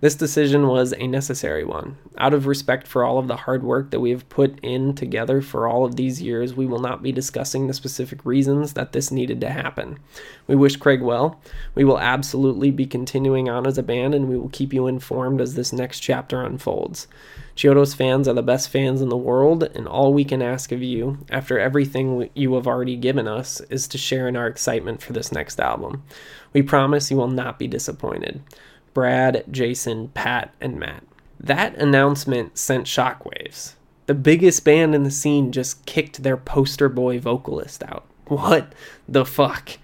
This 0.00 0.14
decision 0.14 0.68
was 0.68 0.92
a 0.92 1.08
necessary 1.08 1.64
one. 1.64 1.96
Out 2.18 2.32
of 2.32 2.46
respect 2.46 2.86
for 2.86 3.04
all 3.04 3.18
of 3.18 3.26
the 3.26 3.34
hard 3.34 3.64
work 3.64 3.90
that 3.90 3.98
we 3.98 4.10
have 4.10 4.28
put 4.28 4.56
in 4.62 4.94
together 4.94 5.42
for 5.42 5.66
all 5.66 5.84
of 5.84 5.96
these 5.96 6.22
years, 6.22 6.54
we 6.54 6.66
will 6.66 6.78
not 6.78 7.02
be 7.02 7.10
discussing 7.10 7.66
the 7.66 7.74
specific 7.74 8.24
reasons 8.24 8.74
that 8.74 8.92
this 8.92 9.10
needed 9.10 9.40
to 9.40 9.50
happen. 9.50 9.98
We 10.46 10.54
wish 10.54 10.76
Craig 10.76 11.02
well. 11.02 11.40
We 11.74 11.82
will 11.82 11.98
absolutely 11.98 12.70
be 12.70 12.86
continuing 12.86 13.48
on 13.48 13.66
as 13.66 13.76
a 13.76 13.82
band, 13.82 14.14
and 14.14 14.28
we 14.28 14.38
will 14.38 14.50
keep 14.50 14.72
you 14.72 14.86
informed 14.86 15.40
as 15.40 15.56
this 15.56 15.72
next 15.72 15.98
chapter 15.98 16.42
unfolds. 16.42 17.08
Chiodos 17.56 17.92
fans 17.92 18.28
are 18.28 18.34
the 18.34 18.42
best 18.42 18.68
fans 18.68 19.02
in 19.02 19.08
the 19.08 19.16
world, 19.16 19.64
and 19.64 19.88
all 19.88 20.14
we 20.14 20.24
can 20.24 20.42
ask 20.42 20.70
of 20.70 20.80
you, 20.80 21.18
after 21.28 21.58
everything 21.58 22.30
you 22.34 22.54
have 22.54 22.68
already 22.68 22.94
given 22.94 23.26
us, 23.26 23.60
is 23.62 23.88
to 23.88 23.98
share 23.98 24.28
in 24.28 24.36
our 24.36 24.46
excitement 24.46 25.02
for 25.02 25.12
this 25.12 25.32
next 25.32 25.58
album. 25.58 26.04
We 26.52 26.62
promise 26.62 27.10
you 27.10 27.16
will 27.16 27.26
not 27.26 27.58
be 27.58 27.66
disappointed. 27.66 28.40
Brad, 28.94 29.44
Jason, 29.50 30.08
Pat, 30.08 30.54
and 30.60 30.78
Matt. 30.78 31.04
That 31.40 31.76
announcement 31.76 32.58
sent 32.58 32.86
shockwaves. 32.86 33.74
The 34.06 34.14
biggest 34.14 34.64
band 34.64 34.94
in 34.94 35.04
the 35.04 35.10
scene 35.10 35.52
just 35.52 35.84
kicked 35.86 36.22
their 36.22 36.36
poster 36.36 36.88
boy 36.88 37.20
vocalist 37.20 37.82
out. 37.84 38.04
What 38.28 38.74
the 39.08 39.24
fuck? 39.24 39.78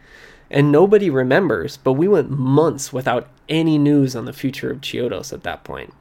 And 0.51 0.71
nobody 0.71 1.09
remembers, 1.09 1.79
but 1.79 1.95
we 1.95 2.07
went 2.07 2.31
months 2.31 2.93
without 2.93 3.29
any 3.49 3.79
news 3.79 4.15
on 4.15 4.27
the 4.27 4.35
future 4.35 4.71
of 4.71 4.83
Chiodos 4.83 5.33
at 5.33 5.45
that 5.45 5.65
point. 5.65 5.95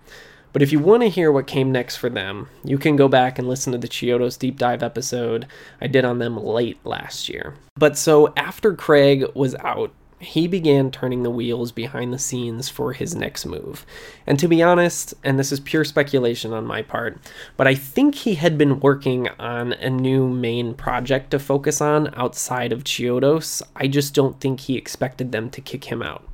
But 0.53 0.61
if 0.61 0.71
you 0.71 0.79
want 0.79 1.01
to 1.01 1.09
hear 1.09 1.31
what 1.31 1.47
came 1.47 1.71
next 1.71 1.95
for 1.95 2.09
them, 2.09 2.47
you 2.63 2.77
can 2.77 2.95
go 2.95 3.07
back 3.07 3.39
and 3.39 3.47
listen 3.47 3.71
to 3.73 3.79
the 3.79 3.87
Chiodos 3.87 4.37
deep 4.37 4.57
dive 4.57 4.83
episode 4.83 5.47
I 5.81 5.87
did 5.87 6.05
on 6.05 6.19
them 6.19 6.37
late 6.37 6.77
last 6.85 7.27
year. 7.27 7.55
But 7.75 7.97
so 7.97 8.31
after 8.37 8.75
Craig 8.75 9.25
was 9.33 9.55
out, 9.55 9.91
he 10.23 10.47
began 10.47 10.91
turning 10.91 11.23
the 11.23 11.29
wheels 11.29 11.71
behind 11.71 12.13
the 12.13 12.19
scenes 12.19 12.69
for 12.69 12.93
his 12.93 13.15
next 13.15 13.45
move. 13.45 13.85
And 14.25 14.39
to 14.39 14.47
be 14.47 14.63
honest, 14.63 15.13
and 15.23 15.37
this 15.37 15.51
is 15.51 15.59
pure 15.59 15.83
speculation 15.83 16.53
on 16.53 16.65
my 16.65 16.81
part, 16.81 17.19
but 17.57 17.67
I 17.67 17.75
think 17.75 18.15
he 18.15 18.35
had 18.35 18.57
been 18.57 18.79
working 18.79 19.29
on 19.39 19.73
a 19.73 19.89
new 19.89 20.27
main 20.27 20.73
project 20.73 21.31
to 21.31 21.39
focus 21.39 21.81
on 21.81 22.13
outside 22.15 22.71
of 22.71 22.83
Chiodos. 22.83 23.61
I 23.75 23.87
just 23.87 24.13
don't 24.13 24.39
think 24.39 24.61
he 24.61 24.77
expected 24.77 25.31
them 25.31 25.49
to 25.51 25.61
kick 25.61 25.85
him 25.85 26.01
out. 26.01 26.27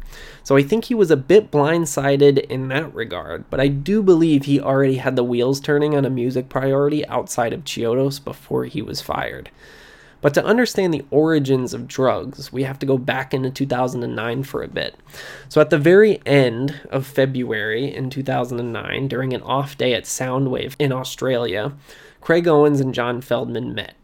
So 0.44 0.56
I 0.58 0.64
think 0.64 0.86
he 0.86 0.96
was 0.96 1.12
a 1.12 1.18
bit 1.18 1.52
blindsided 1.52 2.40
in 2.48 2.68
that 2.70 2.94
regard, 2.96 3.50
but 3.50 3.60
I 3.60 3.68
do 3.68 4.02
believe 4.02 4.46
he 4.46 4.60
already 4.60 4.96
had 4.96 5.16
the 5.16 5.24
wheels 5.24 5.60
turning 5.60 5.96
on 5.96 6.06
a 6.06 6.10
music 6.10 6.50
priority 6.50 7.06
outside 7.08 7.54
of 7.54 7.66
Chiodos 7.66 8.24
before 8.24 8.66
he 8.66 8.82
was 8.82 9.02
fired. 9.02 9.50
But 10.22 10.34
to 10.34 10.44
understand 10.44 10.94
the 10.94 11.06
origins 11.12 11.74
of 11.74 11.88
drugs, 11.88 12.52
we 12.52 12.64
have 12.64 12.80
to 12.80 12.86
go 12.86 12.98
back 12.98 13.34
into 13.34 13.50
2009 13.50 14.44
for 14.44 14.64
a 14.64 14.68
bit. 14.68 14.96
So, 15.48 15.62
at 15.62 15.70
the 15.70 15.78
very 15.78 16.22
end 16.26 16.82
of 16.90 17.08
February 17.08 17.94
in 17.94 18.10
2009, 18.10 19.08
during 19.08 19.34
an 19.34 19.42
off 19.44 19.78
day 19.78 19.94
at 19.94 20.04
Soundwave 20.04 20.76
in 20.78 20.92
Australia, 20.92 21.74
Craig 22.22 22.48
Owens 22.48 22.82
and 22.82 22.94
John 22.94 23.22
Feldmann 23.22 23.74
met. 23.74 23.96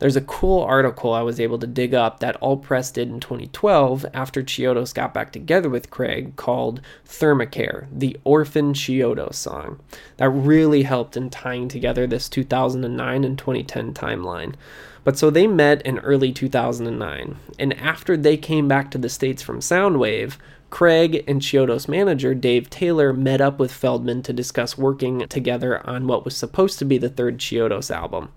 There's 0.00 0.16
a 0.16 0.22
cool 0.22 0.62
article 0.62 1.12
I 1.12 1.20
was 1.20 1.38
able 1.38 1.58
to 1.58 1.66
dig 1.66 1.92
up 1.92 2.20
that 2.20 2.40
Alt 2.40 2.62
Press 2.62 2.90
did 2.90 3.10
in 3.10 3.20
2012 3.20 4.06
after 4.14 4.42
Chiodos 4.42 4.94
got 4.94 5.12
back 5.12 5.30
together 5.30 5.68
with 5.68 5.90
Craig 5.90 6.36
called 6.36 6.80
Thermacare, 7.06 7.86
the 7.92 8.16
Orphan 8.24 8.72
Chiodos 8.72 9.34
song. 9.34 9.78
That 10.16 10.30
really 10.30 10.84
helped 10.84 11.18
in 11.18 11.28
tying 11.28 11.68
together 11.68 12.06
this 12.06 12.30
2009 12.30 13.24
and 13.24 13.36
2010 13.36 13.92
timeline. 13.92 14.54
But 15.02 15.18
so 15.18 15.30
they 15.30 15.46
met 15.46 15.82
in 15.82 15.98
early 16.00 16.32
2009, 16.32 17.36
and 17.58 17.74
after 17.74 18.16
they 18.16 18.36
came 18.36 18.68
back 18.68 18.90
to 18.90 18.98
the 18.98 19.08
States 19.08 19.42
from 19.42 19.60
Soundwave, 19.60 20.36
Craig 20.68 21.24
and 21.26 21.40
Chiodos 21.42 21.88
manager 21.88 22.34
Dave 22.34 22.70
Taylor 22.70 23.12
met 23.12 23.40
up 23.40 23.58
with 23.58 23.72
Feldmann 23.72 24.22
to 24.22 24.32
discuss 24.32 24.78
working 24.78 25.26
together 25.28 25.84
on 25.86 26.06
what 26.06 26.24
was 26.24 26.36
supposed 26.36 26.78
to 26.78 26.84
be 26.84 26.96
the 26.98 27.08
third 27.08 27.38
Chiodos 27.38 27.90
album. 27.90 28.30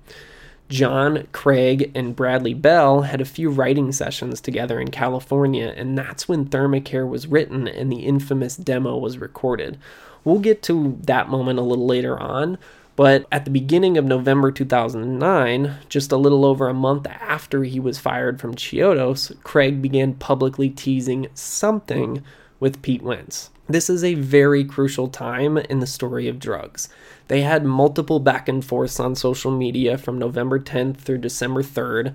John, 0.70 1.28
Craig, 1.34 1.92
and 1.94 2.16
Bradley 2.16 2.54
Bell 2.54 3.02
had 3.02 3.22
a 3.22 3.26
few 3.26 3.50
writing 3.50 3.92
sessions 3.92 4.42
together 4.42 4.80
in 4.80 4.90
California, 4.90 5.74
and 5.76 5.98
that's 5.98 6.28
when 6.28 6.46
Thermacare 6.46 7.08
was 7.08 7.28
written 7.28 7.68
and 7.68 7.92
the 7.92 8.06
infamous 8.06 8.56
demo 8.56 8.98
was 8.98 9.20
recorded. 9.20 9.78
We'll 10.24 10.40
get 10.40 10.64
to 10.64 10.98
that 11.04 11.30
moment 11.30 11.60
a 11.60 11.64
little 11.64 11.86
later 11.86 12.18
on, 12.20 12.58
but 12.96 13.26
at 13.32 13.46
the 13.46 13.52
beginning 13.52 13.98
of 13.98 14.06
November 14.06 14.52
2009, 14.52 15.76
just 15.90 16.12
a 16.12 16.18
little 16.18 16.46
over 16.46 16.70
a 16.70 16.74
month 16.74 17.08
after 17.08 17.64
he 17.64 17.80
was 17.80 18.00
fired 18.00 18.40
from 18.40 18.56
Chiodos, 18.56 19.32
Craig 19.44 19.82
began 19.82 20.14
publicly 20.14 20.70
teasing 20.70 21.28
something 21.34 22.24
with 22.60 22.82
Pete 22.82 23.02
Wentz. 23.02 23.50
This 23.68 23.90
is 23.90 24.04
a 24.04 24.16
very 24.16 24.66
crucial 24.66 25.08
time 25.08 25.58
in 25.58 25.80
the 25.80 25.88
story 25.88 26.28
of 26.28 26.38
drugs. 26.38 26.90
They 27.30 27.42
had 27.42 27.66
multiple 27.66 28.20
back 28.20 28.50
and 28.50 28.64
forths 28.64 29.00
on 29.00 29.16
social 29.16 29.52
media 29.52 29.98
from 29.98 30.20
November 30.20 30.60
10th 30.60 30.98
through 30.98 31.20
December 31.20 31.64
3rd. 31.64 32.14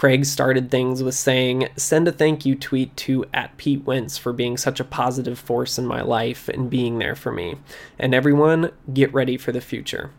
Craig 0.00 0.24
started 0.24 0.70
things 0.70 1.02
with 1.02 1.14
saying, 1.14 1.68
Send 1.76 2.08
a 2.08 2.12
thank 2.12 2.46
you 2.46 2.54
tweet 2.54 2.96
to 2.96 3.26
at 3.34 3.58
Pete 3.58 3.84
Wentz 3.84 4.16
for 4.16 4.32
being 4.32 4.56
such 4.56 4.80
a 4.80 4.84
positive 4.84 5.38
force 5.38 5.76
in 5.76 5.86
my 5.86 6.00
life 6.00 6.48
and 6.48 6.70
being 6.70 6.98
there 6.98 7.14
for 7.14 7.30
me. 7.30 7.56
And 7.98 8.14
everyone, 8.14 8.70
get 8.94 9.12
ready 9.12 9.36
for 9.36 9.52
the 9.52 9.60
future. 9.60 10.10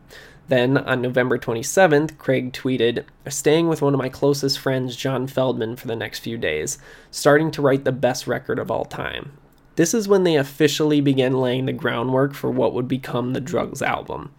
Then 0.50 0.78
on 0.78 1.02
November 1.02 1.40
27th, 1.40 2.20
Craig 2.20 2.54
tweeted, 2.54 3.06
Staying 3.28 3.70
with 3.70 3.82
one 3.82 3.96
of 3.96 3.98
my 3.98 4.08
closest 4.08 4.60
friends, 4.60 4.96
John 4.96 5.26
Feldmann, 5.26 5.80
for 5.80 5.88
the 5.88 5.96
next 5.96 6.20
few 6.20 6.38
days, 6.38 6.78
starting 7.10 7.50
to 7.50 7.64
write 7.64 7.84
the 7.84 7.92
best 7.92 8.28
record 8.28 8.60
of 8.60 8.70
all 8.70 8.86
time. 8.86 9.32
This 9.76 9.94
is 9.94 10.08
when 10.08 10.24
they 10.24 10.36
officially 10.36 11.02
began 11.02 11.34
laying 11.34 11.66
the 11.66 11.74
groundwork 11.74 12.34
for 12.34 12.52
what 12.52 12.74
would 12.74 12.88
become 12.88 13.34
the 13.34 13.40
Drugs 13.40 13.82
album. 13.82 14.34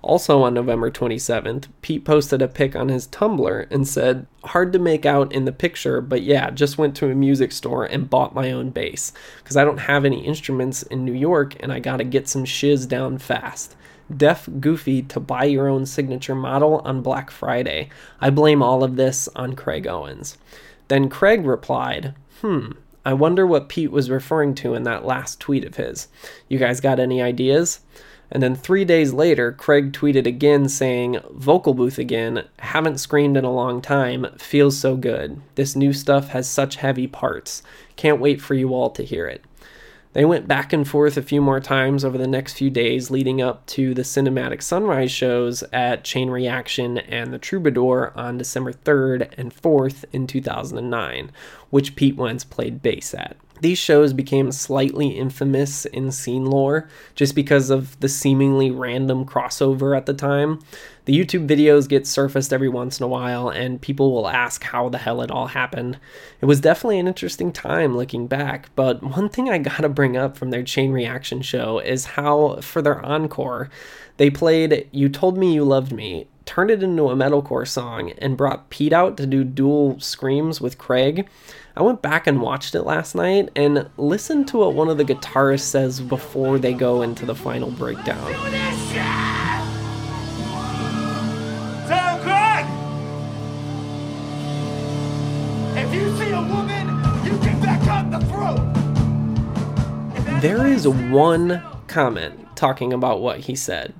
Also 0.00 0.42
on 0.42 0.54
November 0.54 0.90
27th, 0.90 1.66
Pete 1.82 2.04
posted 2.04 2.40
a 2.40 2.48
pic 2.48 2.76
on 2.76 2.88
his 2.88 3.08
Tumblr 3.08 3.66
and 3.70 3.86
said, 3.86 4.26
Hard 4.44 4.72
to 4.72 4.78
make 4.78 5.04
out 5.04 5.32
in 5.32 5.44
the 5.44 5.52
picture, 5.52 6.00
but 6.00 6.22
yeah, 6.22 6.50
just 6.50 6.78
went 6.78 6.96
to 6.96 7.10
a 7.10 7.14
music 7.14 7.52
store 7.52 7.84
and 7.84 8.08
bought 8.08 8.34
my 8.34 8.52
own 8.52 8.70
bass. 8.70 9.12
Because 9.42 9.56
I 9.56 9.64
don't 9.64 9.78
have 9.78 10.04
any 10.04 10.24
instruments 10.24 10.82
in 10.84 11.04
New 11.04 11.12
York 11.12 11.56
and 11.60 11.72
I 11.72 11.80
gotta 11.80 12.04
get 12.04 12.28
some 12.28 12.44
shiz 12.44 12.86
down 12.86 13.18
fast. 13.18 13.74
Def 14.14 14.48
Goofy 14.60 15.02
to 15.02 15.20
buy 15.20 15.44
your 15.44 15.68
own 15.68 15.84
signature 15.84 16.34
model 16.34 16.78
on 16.84 17.02
Black 17.02 17.30
Friday. 17.30 17.90
I 18.20 18.30
blame 18.30 18.62
all 18.62 18.82
of 18.82 18.96
this 18.96 19.28
on 19.36 19.54
Craig 19.54 19.86
Owens. 19.86 20.38
Then 20.86 21.10
Craig 21.10 21.44
replied, 21.44 22.14
Hmm, 22.40 22.72
I 23.08 23.14
wonder 23.14 23.46
what 23.46 23.70
Pete 23.70 23.90
was 23.90 24.10
referring 24.10 24.54
to 24.56 24.74
in 24.74 24.82
that 24.82 25.06
last 25.06 25.40
tweet 25.40 25.64
of 25.64 25.76
his. 25.76 26.08
You 26.46 26.58
guys 26.58 26.82
got 26.82 27.00
any 27.00 27.22
ideas? 27.22 27.80
And 28.30 28.42
then 28.42 28.54
three 28.54 28.84
days 28.84 29.14
later, 29.14 29.50
Craig 29.50 29.92
tweeted 29.94 30.26
again 30.26 30.68
saying, 30.68 31.18
Vocal 31.30 31.72
booth 31.72 31.98
again, 31.98 32.44
haven't 32.58 32.98
screamed 32.98 33.38
in 33.38 33.46
a 33.46 33.50
long 33.50 33.80
time, 33.80 34.26
feels 34.36 34.78
so 34.78 34.94
good. 34.94 35.40
This 35.54 35.74
new 35.74 35.94
stuff 35.94 36.28
has 36.28 36.46
such 36.50 36.76
heavy 36.76 37.06
parts. 37.06 37.62
Can't 37.96 38.20
wait 38.20 38.42
for 38.42 38.52
you 38.52 38.74
all 38.74 38.90
to 38.90 39.02
hear 39.02 39.26
it. 39.26 39.42
They 40.14 40.24
went 40.24 40.48
back 40.48 40.72
and 40.72 40.88
forth 40.88 41.16
a 41.16 41.22
few 41.22 41.42
more 41.42 41.60
times 41.60 42.04
over 42.04 42.16
the 42.16 42.26
next 42.26 42.54
few 42.54 42.70
days 42.70 43.10
leading 43.10 43.42
up 43.42 43.66
to 43.66 43.92
the 43.92 44.02
cinematic 44.02 44.62
sunrise 44.62 45.10
shows 45.10 45.62
at 45.72 46.02
Chain 46.02 46.30
Reaction 46.30 46.98
and 46.98 47.32
the 47.32 47.38
Troubadour 47.38 48.12
on 48.16 48.38
December 48.38 48.72
3rd 48.72 49.32
and 49.36 49.54
4th 49.54 50.04
in 50.12 50.26
2009, 50.26 51.30
which 51.70 51.94
Pete 51.94 52.16
Wentz 52.16 52.42
played 52.42 52.80
bass 52.80 53.12
at. 53.12 53.36
These 53.60 53.78
shows 53.78 54.12
became 54.12 54.52
slightly 54.52 55.08
infamous 55.08 55.84
in 55.84 56.12
scene 56.12 56.46
lore 56.46 56.88
just 57.14 57.34
because 57.34 57.70
of 57.70 57.98
the 58.00 58.08
seemingly 58.08 58.70
random 58.70 59.24
crossover 59.24 59.96
at 59.96 60.06
the 60.06 60.14
time. 60.14 60.60
The 61.08 61.18
YouTube 61.18 61.48
videos 61.48 61.88
get 61.88 62.06
surfaced 62.06 62.52
every 62.52 62.68
once 62.68 63.00
in 63.00 63.04
a 63.04 63.08
while, 63.08 63.48
and 63.48 63.80
people 63.80 64.12
will 64.12 64.28
ask 64.28 64.62
how 64.62 64.90
the 64.90 64.98
hell 64.98 65.22
it 65.22 65.30
all 65.30 65.46
happened. 65.46 65.98
It 66.42 66.44
was 66.44 66.60
definitely 66.60 66.98
an 66.98 67.08
interesting 67.08 67.50
time 67.50 67.96
looking 67.96 68.26
back, 68.26 68.68
but 68.76 69.02
one 69.02 69.30
thing 69.30 69.48
I 69.48 69.56
gotta 69.56 69.88
bring 69.88 70.18
up 70.18 70.36
from 70.36 70.50
their 70.50 70.62
chain 70.62 70.92
reaction 70.92 71.40
show 71.40 71.78
is 71.78 72.04
how, 72.04 72.60
for 72.60 72.82
their 72.82 73.02
encore, 73.02 73.70
they 74.18 74.28
played 74.28 74.86
You 74.92 75.08
Told 75.08 75.38
Me 75.38 75.54
You 75.54 75.64
Loved 75.64 75.92
Me, 75.92 76.26
turned 76.44 76.70
it 76.70 76.82
into 76.82 77.08
a 77.08 77.16
metalcore 77.16 77.66
song, 77.66 78.10
and 78.18 78.36
brought 78.36 78.68
Pete 78.68 78.92
out 78.92 79.16
to 79.16 79.26
do 79.26 79.44
dual 79.44 79.98
screams 80.00 80.60
with 80.60 80.76
Craig. 80.76 81.26
I 81.74 81.80
went 81.80 82.02
back 82.02 82.26
and 82.26 82.42
watched 82.42 82.74
it 82.74 82.82
last 82.82 83.14
night 83.14 83.48
and 83.56 83.88
listened 83.96 84.46
to 84.48 84.58
what 84.58 84.74
one 84.74 84.90
of 84.90 84.98
the 84.98 85.06
guitarists 85.06 85.60
says 85.60 86.02
before 86.02 86.58
they 86.58 86.74
go 86.74 87.00
into 87.00 87.24
the 87.24 87.34
final 87.34 87.70
breakdown. 87.70 89.47
There 100.40 100.68
is 100.68 100.86
one 100.86 101.60
comment 101.88 102.54
talking 102.54 102.92
about 102.92 103.20
what 103.20 103.40
he 103.40 103.56
said. 103.56 103.92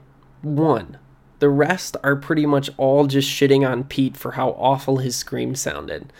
One. 0.42 0.96
The 1.40 1.48
rest 1.48 1.96
are 2.04 2.14
pretty 2.14 2.46
much 2.46 2.70
all 2.76 3.08
just 3.08 3.28
shitting 3.28 3.68
on 3.68 3.82
Pete 3.82 4.16
for 4.16 4.32
how 4.32 4.50
awful 4.50 4.98
his 4.98 5.16
scream 5.16 5.56
sounded. 5.56 6.12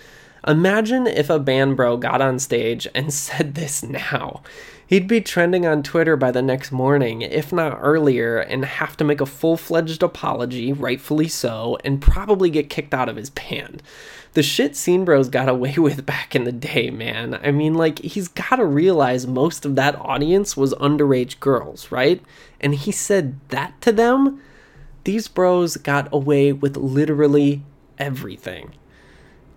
Imagine 0.44 1.06
if 1.06 1.30
a 1.30 1.38
band 1.38 1.76
bro 1.76 1.96
got 1.96 2.20
on 2.20 2.40
stage 2.40 2.88
and 2.96 3.14
said 3.14 3.54
this 3.54 3.84
now. 3.84 4.42
He'd 4.88 5.07
be 5.07 5.21
trending 5.21 5.66
on 5.66 5.83
Twitter 5.83 6.16
by 6.16 6.30
the 6.30 6.40
next 6.40 6.73
morning, 6.73 7.21
if 7.21 7.52
not 7.52 7.78
earlier, 7.78 8.38
and 8.38 8.64
have 8.64 8.97
to 8.97 9.04
make 9.04 9.21
a 9.21 9.26
full 9.26 9.59
fledged 9.59 10.02
apology, 10.02 10.73
rightfully 10.73 11.28
so, 11.28 11.76
and 11.85 12.00
probably 12.00 12.49
get 12.49 12.71
kicked 12.71 12.95
out 12.95 13.11
of 13.11 13.16
his 13.16 13.28
band. 13.28 13.83
The 14.33 14.42
shit 14.42 14.75
Scene 14.75 15.04
Bros 15.04 15.28
got 15.28 15.47
away 15.47 15.75
with 15.76 16.07
back 16.07 16.35
in 16.35 16.45
the 16.45 16.52
day, 16.52 16.88
man. 16.88 17.38
I 17.42 17.50
mean, 17.50 17.75
like, 17.75 17.99
he's 17.99 18.28
gotta 18.28 18.64
realize 18.64 19.26
most 19.26 19.66
of 19.66 19.76
that 19.76 19.95
audience 19.97 20.57
was 20.57 20.73
underage 20.76 21.38
girls, 21.38 21.92
right? 21.92 22.23
And 22.59 22.75
he 22.75 22.90
said 22.90 23.38
that 23.50 23.78
to 23.83 23.92
them? 23.92 24.40
These 25.04 25.28
bros 25.28 25.76
got 25.76 26.09
away 26.12 26.50
with 26.54 26.78
literally 26.78 27.62
everything. 27.99 28.75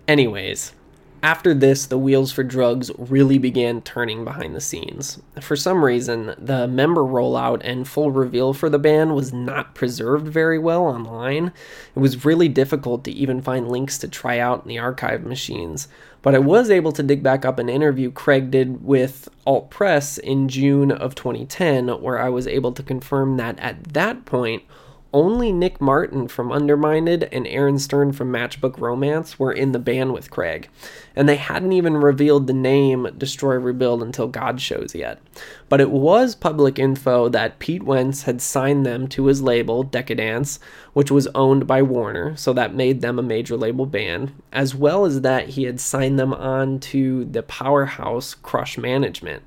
Anyways, 0.06 0.74
after 1.22 1.54
this, 1.54 1.86
the 1.86 1.98
wheels 1.98 2.32
for 2.32 2.42
drugs 2.42 2.90
really 2.98 3.38
began 3.38 3.80
turning 3.82 4.24
behind 4.24 4.56
the 4.56 4.60
scenes. 4.60 5.20
For 5.40 5.54
some 5.54 5.84
reason, 5.84 6.34
the 6.36 6.66
member 6.66 7.02
rollout 7.02 7.60
and 7.62 7.86
full 7.86 8.10
reveal 8.10 8.52
for 8.52 8.68
the 8.68 8.78
band 8.78 9.14
was 9.14 9.32
not 9.32 9.76
preserved 9.76 10.26
very 10.26 10.58
well 10.58 10.82
online. 10.82 11.52
It 11.94 12.00
was 12.00 12.24
really 12.24 12.48
difficult 12.48 13.04
to 13.04 13.12
even 13.12 13.40
find 13.40 13.70
links 13.70 13.98
to 13.98 14.08
try 14.08 14.40
out 14.40 14.62
in 14.62 14.68
the 14.68 14.80
archive 14.80 15.22
machines. 15.24 15.86
But 16.22 16.34
I 16.34 16.40
was 16.40 16.70
able 16.70 16.90
to 16.92 17.02
dig 17.04 17.22
back 17.22 17.44
up 17.44 17.60
an 17.60 17.68
interview 17.68 18.10
Craig 18.10 18.50
did 18.50 18.84
with 18.84 19.28
Alt 19.46 19.70
Press 19.70 20.18
in 20.18 20.48
June 20.48 20.90
of 20.90 21.14
2010, 21.14 21.88
where 22.00 22.18
I 22.18 22.30
was 22.30 22.48
able 22.48 22.72
to 22.72 22.82
confirm 22.82 23.36
that 23.36 23.58
at 23.60 23.92
that 23.92 24.24
point, 24.24 24.64
only 25.12 25.52
Nick 25.52 25.80
Martin 25.80 26.26
from 26.28 26.50
Underminded 26.50 27.28
and 27.32 27.46
Aaron 27.46 27.78
Stern 27.78 28.12
from 28.12 28.32
Matchbook 28.32 28.78
Romance 28.78 29.38
were 29.38 29.52
in 29.52 29.72
the 29.72 29.78
band 29.78 30.12
with 30.12 30.30
Craig, 30.30 30.68
and 31.14 31.28
they 31.28 31.36
hadn't 31.36 31.72
even 31.72 31.96
revealed 31.96 32.46
the 32.46 32.52
name 32.52 33.08
Destroy 33.18 33.56
Rebuild 33.56 34.02
until 34.02 34.28
God 34.28 34.60
Shows 34.60 34.94
yet. 34.94 35.20
But 35.68 35.80
it 35.80 35.90
was 35.90 36.34
public 36.34 36.78
info 36.78 37.28
that 37.28 37.58
Pete 37.58 37.82
Wentz 37.82 38.22
had 38.22 38.40
signed 38.40 38.86
them 38.86 39.06
to 39.08 39.26
his 39.26 39.42
label, 39.42 39.84
Decaydance, 39.84 40.58
which 40.92 41.10
was 41.10 41.28
owned 41.34 41.66
by 41.66 41.82
Warner, 41.82 42.36
so 42.36 42.52
that 42.52 42.74
made 42.74 43.00
them 43.00 43.18
a 43.18 43.22
major 43.22 43.56
label 43.56 43.86
band, 43.86 44.32
as 44.52 44.74
well 44.74 45.04
as 45.04 45.20
that 45.20 45.50
he 45.50 45.64
had 45.64 45.80
signed 45.80 46.18
them 46.18 46.32
on 46.32 46.78
to 46.80 47.24
the 47.26 47.42
powerhouse 47.42 48.34
Crush 48.34 48.78
Management. 48.78 49.42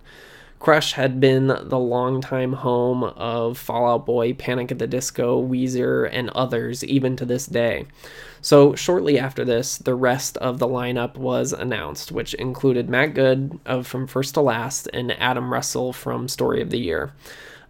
Crush 0.60 0.94
had 0.94 1.20
been 1.20 1.48
the 1.48 1.78
longtime 1.78 2.54
home 2.54 3.04
of 3.04 3.58
Fall 3.58 3.88
Out 3.88 4.06
Boy, 4.06 4.34
Panic 4.34 4.72
at 4.72 4.80
the 4.80 4.88
Disco, 4.88 5.42
Weezer, 5.42 6.10
and 6.12 6.30
others, 6.32 6.84
even 6.84 7.16
to 7.18 7.26
this 7.26 7.46
day. 7.46 7.86
So, 8.42 8.74
shortly 8.76 9.20
after 9.20 9.44
this, 9.44 9.78
the 9.78 9.96
rest 9.96 10.38
of 10.38 10.60
the 10.60 10.68
lineup 10.68 11.18
was 11.18 11.52
announced, 11.52 12.12
which 12.12 12.34
included 12.36 12.90
Matt 12.90 13.14
Good 13.14 13.60
of 13.66 13.86
From 13.86 14.08
First 14.08 14.34
to 14.36 14.42
Last 14.42 14.88
and 14.94 15.12
Adam 15.20 15.52
Russell 15.52 15.94
from 15.94 16.28
Story 16.28 16.62
of 16.62 16.70
the 16.70 16.80
Year. 16.80 17.12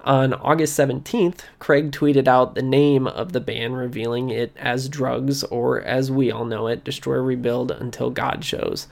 On 0.05 0.33
August 0.35 0.77
17th, 0.77 1.39
Craig 1.57 1.91
tweeted 1.91 2.27
out 2.27 2.53
the 2.53 2.61
name 2.61 3.07
of 3.07 3.33
the 3.33 3.41
band, 3.41 3.75
revealing 3.75 4.29
it 4.29 4.55
as 4.55 4.87
Drugs, 4.87 5.43
or 5.45 5.81
as 5.81 6.11
we 6.11 6.31
all 6.31 6.45
know 6.45 6.67
it, 6.67 6.83
Destroy 6.83 7.15
Rebuild 7.15 7.71
Until 7.71 8.11
God 8.11 8.45
Shows. 8.45 8.87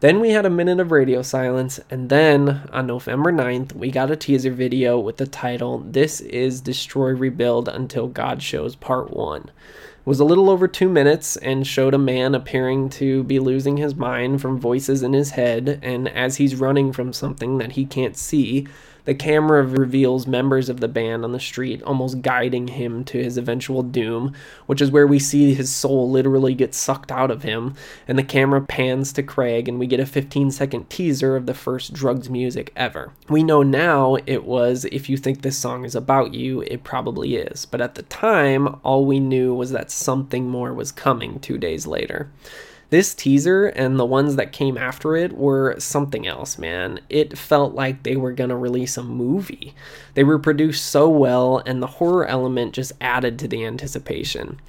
Then 0.00 0.20
we 0.20 0.32
had 0.32 0.44
a 0.44 0.50
minute 0.50 0.78
of 0.78 0.92
radio 0.92 1.22
silence, 1.22 1.80
and 1.88 2.10
then 2.10 2.68
on 2.70 2.86
November 2.86 3.32
9th, 3.32 3.72
we 3.72 3.90
got 3.90 4.10
a 4.10 4.16
teaser 4.16 4.50
video 4.50 4.98
with 5.00 5.16
the 5.16 5.26
title 5.26 5.78
This 5.78 6.20
is 6.20 6.60
Destroy 6.60 7.12
Rebuild 7.12 7.66
Until 7.66 8.06
God 8.06 8.42
Shows 8.42 8.76
Part 8.76 9.10
1. 9.10 9.40
It 9.40 9.50
was 10.04 10.20
a 10.20 10.24
little 10.26 10.50
over 10.50 10.68
two 10.68 10.90
minutes 10.90 11.38
and 11.38 11.66
showed 11.66 11.94
a 11.94 11.98
man 11.98 12.34
appearing 12.34 12.90
to 12.90 13.24
be 13.24 13.38
losing 13.38 13.78
his 13.78 13.94
mind 13.94 14.42
from 14.42 14.60
voices 14.60 15.02
in 15.02 15.14
his 15.14 15.30
head, 15.30 15.80
and 15.82 16.08
as 16.10 16.36
he's 16.36 16.56
running 16.56 16.92
from 16.92 17.14
something 17.14 17.56
that 17.56 17.72
he 17.72 17.86
can't 17.86 18.18
see, 18.18 18.68
the 19.06 19.14
camera 19.14 19.62
reveals 19.62 20.26
members 20.26 20.68
of 20.68 20.80
the 20.80 20.88
band 20.88 21.24
on 21.24 21.32
the 21.32 21.40
street, 21.40 21.82
almost 21.82 22.22
guiding 22.22 22.68
him 22.68 23.04
to 23.04 23.22
his 23.22 23.38
eventual 23.38 23.82
doom, 23.82 24.34
which 24.66 24.82
is 24.82 24.90
where 24.90 25.06
we 25.06 25.18
see 25.18 25.54
his 25.54 25.72
soul 25.72 26.10
literally 26.10 26.54
get 26.54 26.74
sucked 26.74 27.10
out 27.10 27.30
of 27.30 27.42
him. 27.42 27.74
And 28.06 28.18
the 28.18 28.24
camera 28.24 28.60
pans 28.60 29.12
to 29.14 29.22
Craig, 29.22 29.68
and 29.68 29.78
we 29.78 29.86
get 29.86 30.00
a 30.00 30.06
15 30.06 30.50
second 30.50 30.90
teaser 30.90 31.36
of 31.36 31.46
the 31.46 31.54
first 31.54 31.92
drugs 31.92 32.28
music 32.28 32.72
ever. 32.76 33.12
We 33.28 33.42
know 33.42 33.62
now 33.62 34.16
it 34.26 34.44
was 34.44 34.84
If 34.86 35.08
You 35.08 35.16
Think 35.16 35.42
This 35.42 35.56
Song 35.56 35.84
Is 35.84 35.94
About 35.94 36.34
You, 36.34 36.62
it 36.62 36.84
probably 36.84 37.36
is. 37.36 37.64
But 37.64 37.80
at 37.80 37.94
the 37.94 38.02
time, 38.02 38.78
all 38.82 39.06
we 39.06 39.20
knew 39.20 39.54
was 39.54 39.70
that 39.70 39.90
something 39.90 40.48
more 40.48 40.74
was 40.74 40.92
coming 40.92 41.38
two 41.38 41.58
days 41.58 41.86
later. 41.86 42.28
This 42.88 43.14
teaser 43.14 43.66
and 43.66 43.98
the 43.98 44.04
ones 44.04 44.36
that 44.36 44.52
came 44.52 44.78
after 44.78 45.16
it 45.16 45.32
were 45.32 45.74
something 45.78 46.24
else, 46.26 46.56
man. 46.56 47.00
It 47.08 47.36
felt 47.36 47.74
like 47.74 48.02
they 48.02 48.16
were 48.16 48.32
going 48.32 48.50
to 48.50 48.56
release 48.56 48.96
a 48.96 49.02
movie. 49.02 49.74
They 50.14 50.22
were 50.22 50.38
produced 50.38 50.86
so 50.86 51.08
well, 51.08 51.62
and 51.66 51.82
the 51.82 51.88
horror 51.88 52.26
element 52.26 52.74
just 52.74 52.92
added 53.00 53.40
to 53.40 53.48
the 53.48 53.64
anticipation. 53.64 54.60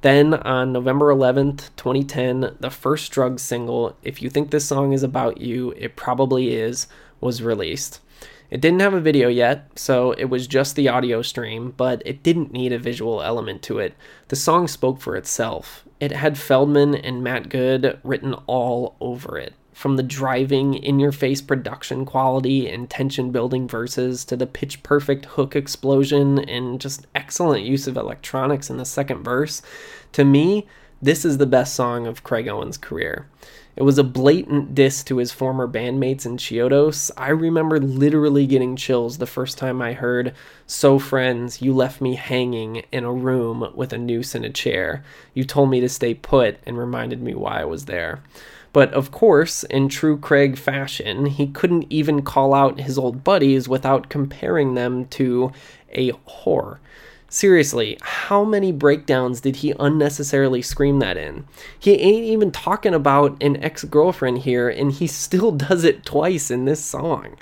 Then 0.00 0.34
on 0.34 0.72
November 0.72 1.12
11th, 1.12 1.70
2010, 1.76 2.56
the 2.58 2.70
first 2.70 3.12
drug 3.12 3.38
single, 3.38 3.96
If 4.02 4.22
You 4.22 4.30
Think 4.30 4.50
This 4.50 4.64
Song 4.64 4.94
Is 4.94 5.02
About 5.02 5.40
You, 5.40 5.72
It 5.76 5.94
Probably 5.94 6.54
Is, 6.54 6.86
was 7.20 7.42
released. 7.42 8.00
It 8.50 8.62
didn't 8.62 8.80
have 8.80 8.94
a 8.94 9.00
video 9.00 9.28
yet, 9.28 9.78
so 9.78 10.12
it 10.12 10.26
was 10.26 10.46
just 10.46 10.74
the 10.74 10.88
audio 10.88 11.20
stream, 11.20 11.74
but 11.76 12.02
it 12.06 12.22
didn't 12.22 12.52
need 12.52 12.72
a 12.72 12.78
visual 12.78 13.22
element 13.22 13.60
to 13.64 13.78
it. 13.78 13.94
The 14.28 14.36
song 14.36 14.68
spoke 14.68 15.02
for 15.02 15.16
itself. 15.16 15.84
It 16.00 16.12
had 16.12 16.34
Feldmann 16.34 16.94
and 16.94 17.24
Matt 17.24 17.48
Good 17.48 17.98
written 18.04 18.34
all 18.46 18.96
over 19.00 19.38
it. 19.38 19.54
From 19.72 19.96
the 19.96 20.02
driving, 20.02 20.74
in 20.74 20.98
your 20.98 21.12
face 21.12 21.40
production 21.40 22.04
quality 22.04 22.68
and 22.68 22.90
tension 22.90 23.30
building 23.30 23.68
verses 23.68 24.24
to 24.24 24.36
the 24.36 24.46
pitch 24.46 24.82
perfect 24.82 25.26
hook 25.26 25.54
explosion 25.54 26.38
and 26.38 26.80
just 26.80 27.06
excellent 27.14 27.64
use 27.64 27.86
of 27.86 27.96
electronics 27.96 28.70
in 28.70 28.76
the 28.76 28.84
second 28.84 29.22
verse, 29.22 29.62
to 30.12 30.24
me, 30.24 30.66
this 31.00 31.24
is 31.24 31.38
the 31.38 31.46
best 31.46 31.74
song 31.74 32.08
of 32.08 32.24
Craig 32.24 32.48
Owens' 32.48 32.76
career. 32.76 33.28
It 33.78 33.84
was 33.84 33.96
a 33.96 34.02
blatant 34.02 34.74
diss 34.74 35.04
to 35.04 35.18
his 35.18 35.30
former 35.30 35.68
bandmates 35.68 36.26
in 36.26 36.36
Chiodos. 36.36 37.12
I 37.16 37.28
remember 37.28 37.78
literally 37.78 38.44
getting 38.44 38.74
chills 38.74 39.18
the 39.18 39.24
first 39.26 39.56
time 39.56 39.80
I 39.80 39.92
heard, 39.92 40.34
So, 40.66 40.98
friends, 40.98 41.62
you 41.62 41.72
left 41.72 42.00
me 42.00 42.16
hanging 42.16 42.82
in 42.90 43.04
a 43.04 43.12
room 43.12 43.70
with 43.76 43.92
a 43.92 43.98
noose 43.98 44.34
and 44.34 44.44
a 44.44 44.50
chair. 44.50 45.04
You 45.32 45.44
told 45.44 45.70
me 45.70 45.78
to 45.78 45.88
stay 45.88 46.12
put 46.14 46.58
and 46.66 46.76
reminded 46.76 47.22
me 47.22 47.36
why 47.36 47.60
I 47.60 47.66
was 47.66 47.84
there. 47.84 48.20
But 48.72 48.92
of 48.94 49.12
course, 49.12 49.62
in 49.62 49.88
true 49.88 50.18
Craig 50.18 50.58
fashion, 50.58 51.26
he 51.26 51.46
couldn't 51.46 51.86
even 51.88 52.22
call 52.22 52.54
out 52.54 52.80
his 52.80 52.98
old 52.98 53.22
buddies 53.22 53.68
without 53.68 54.08
comparing 54.08 54.74
them 54.74 55.06
to 55.10 55.52
a 55.92 56.10
whore. 56.26 56.78
Seriously, 57.30 57.98
how 58.00 58.42
many 58.42 58.72
breakdowns 58.72 59.42
did 59.42 59.56
he 59.56 59.74
unnecessarily 59.78 60.62
scream 60.62 60.98
that 61.00 61.18
in? 61.18 61.44
He 61.78 61.92
ain't 61.92 62.24
even 62.24 62.50
talking 62.50 62.94
about 62.94 63.42
an 63.42 63.62
ex 63.62 63.84
girlfriend 63.84 64.38
here, 64.38 64.70
and 64.70 64.90
he 64.90 65.06
still 65.06 65.52
does 65.68 65.84
it 65.84 66.06
twice 66.06 66.50
in 66.50 66.64
this 66.64 66.82
song. 66.82 67.36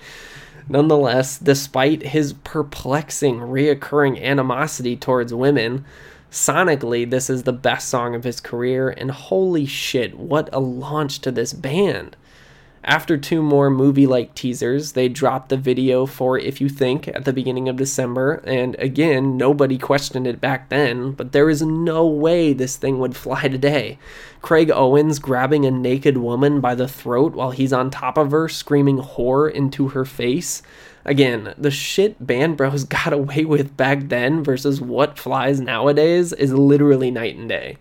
Nonetheless, 0.69 1.39
despite 1.39 2.03
his 2.03 2.33
perplexing, 2.33 3.39
reoccurring 3.39 4.21
animosity 4.21 4.97
towards 4.97 5.33
women, 5.33 5.85
sonically, 6.33 7.09
this 7.09 7.31
is 7.31 7.45
the 7.45 7.53
best 7.53 7.89
song 7.89 8.17
of 8.17 8.25
his 8.25 8.41
career, 8.41 8.91
and 8.91 9.13
holy 9.13 9.67
shit, 9.67 10.19
what 10.19 10.49
a 10.53 10.59
launch 10.59 11.21
to 11.21 11.31
this 11.31 11.53
band! 11.53 12.17
After 12.87 13.17
two 13.19 13.43
more 13.43 13.69
movie 13.69 14.07
like 14.07 14.37
teasers, 14.37 14.93
they 14.93 15.09
dropped 15.09 15.49
the 15.49 15.57
video 15.57 16.07
for 16.07 16.39
If 16.39 16.61
You 16.61 16.69
Think 16.69 17.09
at 17.09 17.25
the 17.25 17.33
beginning 17.33 17.69
of 17.69 17.75
December, 17.75 18.35
and 18.47 18.77
again, 18.79 19.37
nobody 19.37 19.77
questioned 19.77 20.25
it 20.25 20.41
back 20.41 20.69
then, 20.69 21.11
but 21.11 21.33
there 21.33 21.51
is 21.51 21.63
no 21.63 22.07
way 22.07 22.53
this 22.53 22.77
thing 22.77 23.01
would 23.01 23.17
fly 23.17 23.49
today. 23.49 23.99
Craig 24.41 24.71
Owens 24.71 25.19
grabbing 25.19 25.67
a 25.67 25.71
naked 25.73 26.19
woman 26.19 26.61
by 26.61 26.77
the 26.77 26.87
throat 26.87 27.35
while 27.35 27.51
he's 27.51 27.73
on 27.73 27.91
top 27.91 28.17
of 28.17 28.31
her, 28.31 28.49
screaming 28.49 28.99
whore 28.99 29.51
into 29.51 29.89
her 29.89 30.05
face. 30.05 30.63
Again, 31.05 31.55
the 31.59 31.73
shit 31.73 32.25
Band 32.25 32.57
Bros 32.57 32.85
got 32.85 33.13
away 33.13 33.45
with 33.45 33.77
back 33.77 34.11
then 34.11 34.45
versus 34.45 34.81
what 34.81 35.19
flies 35.19 35.61
nowadays 35.61 36.33
is 36.33 36.53
literally 36.53 37.11
night 37.11 37.37
and 37.37 37.49
day. 37.49 37.79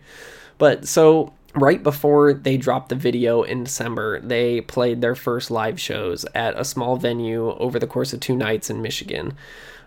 But 0.58 0.88
so 0.88 1.34
right 1.56 1.82
before 1.82 2.34
they 2.34 2.58
dropped 2.58 2.90
the 2.90 2.96
video 2.96 3.44
in 3.44 3.64
December, 3.64 4.20
they 4.20 4.62
played 4.62 5.02
their 5.02 5.16
first 5.16 5.50
live 5.50 5.80
shows 5.80 6.26
at 6.36 6.60
a 6.60 6.66
small 6.66 6.98
venue 6.98 7.52
over 7.54 7.80
the 7.80 7.88
course 7.88 8.14
of 8.14 8.20
two 8.20 8.36
nights 8.36 8.70
in 8.70 8.82
Michigan. 8.82 9.34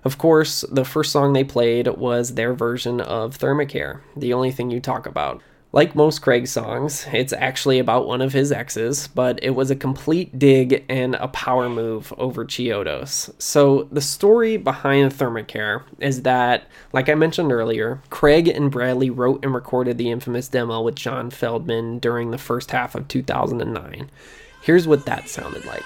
Of 0.04 0.18
course, 0.18 0.64
the 0.70 0.84
first 0.84 1.12
song 1.12 1.32
they 1.32 1.44
played 1.44 1.88
was 1.88 2.34
their 2.34 2.54
version 2.54 3.00
of 3.00 3.38
Thermacare, 3.38 4.00
the 4.16 4.32
only 4.32 4.50
thing 4.50 4.70
you 4.70 4.80
talk 4.80 5.06
about. 5.06 5.42
Like 5.70 5.94
most 5.94 6.20
Craig 6.20 6.46
songs, 6.46 7.06
it's 7.12 7.34
actually 7.34 7.78
about 7.78 8.06
one 8.06 8.22
of 8.22 8.32
his 8.32 8.50
exes, 8.50 9.06
but 9.08 9.38
it 9.42 9.50
was 9.50 9.70
a 9.70 9.76
complete 9.76 10.38
dig 10.38 10.82
and 10.88 11.14
a 11.16 11.28
power 11.28 11.68
move 11.68 12.10
over 12.16 12.46
Chiodos. 12.46 13.30
So, 13.38 13.82
the 13.92 14.00
story 14.00 14.56
behind 14.56 15.12
Thermacare 15.12 15.82
is 16.00 16.22
that, 16.22 16.68
like 16.94 17.10
I 17.10 17.14
mentioned 17.14 17.52
earlier, 17.52 18.00
Craig 18.08 18.48
and 18.48 18.70
Bradley 18.70 19.10
wrote 19.10 19.44
and 19.44 19.52
recorded 19.52 19.98
the 19.98 20.10
infamous 20.10 20.48
demo 20.48 20.80
with 20.80 20.94
John 20.94 21.30
Feldmann 21.30 22.00
during 22.00 22.30
the 22.30 22.38
first 22.38 22.70
half 22.70 22.94
of 22.94 23.06
2009. 23.08 24.10
Here's 24.62 24.88
what 24.88 25.04
that 25.04 25.28
sounded 25.28 25.66
like. 25.66 25.84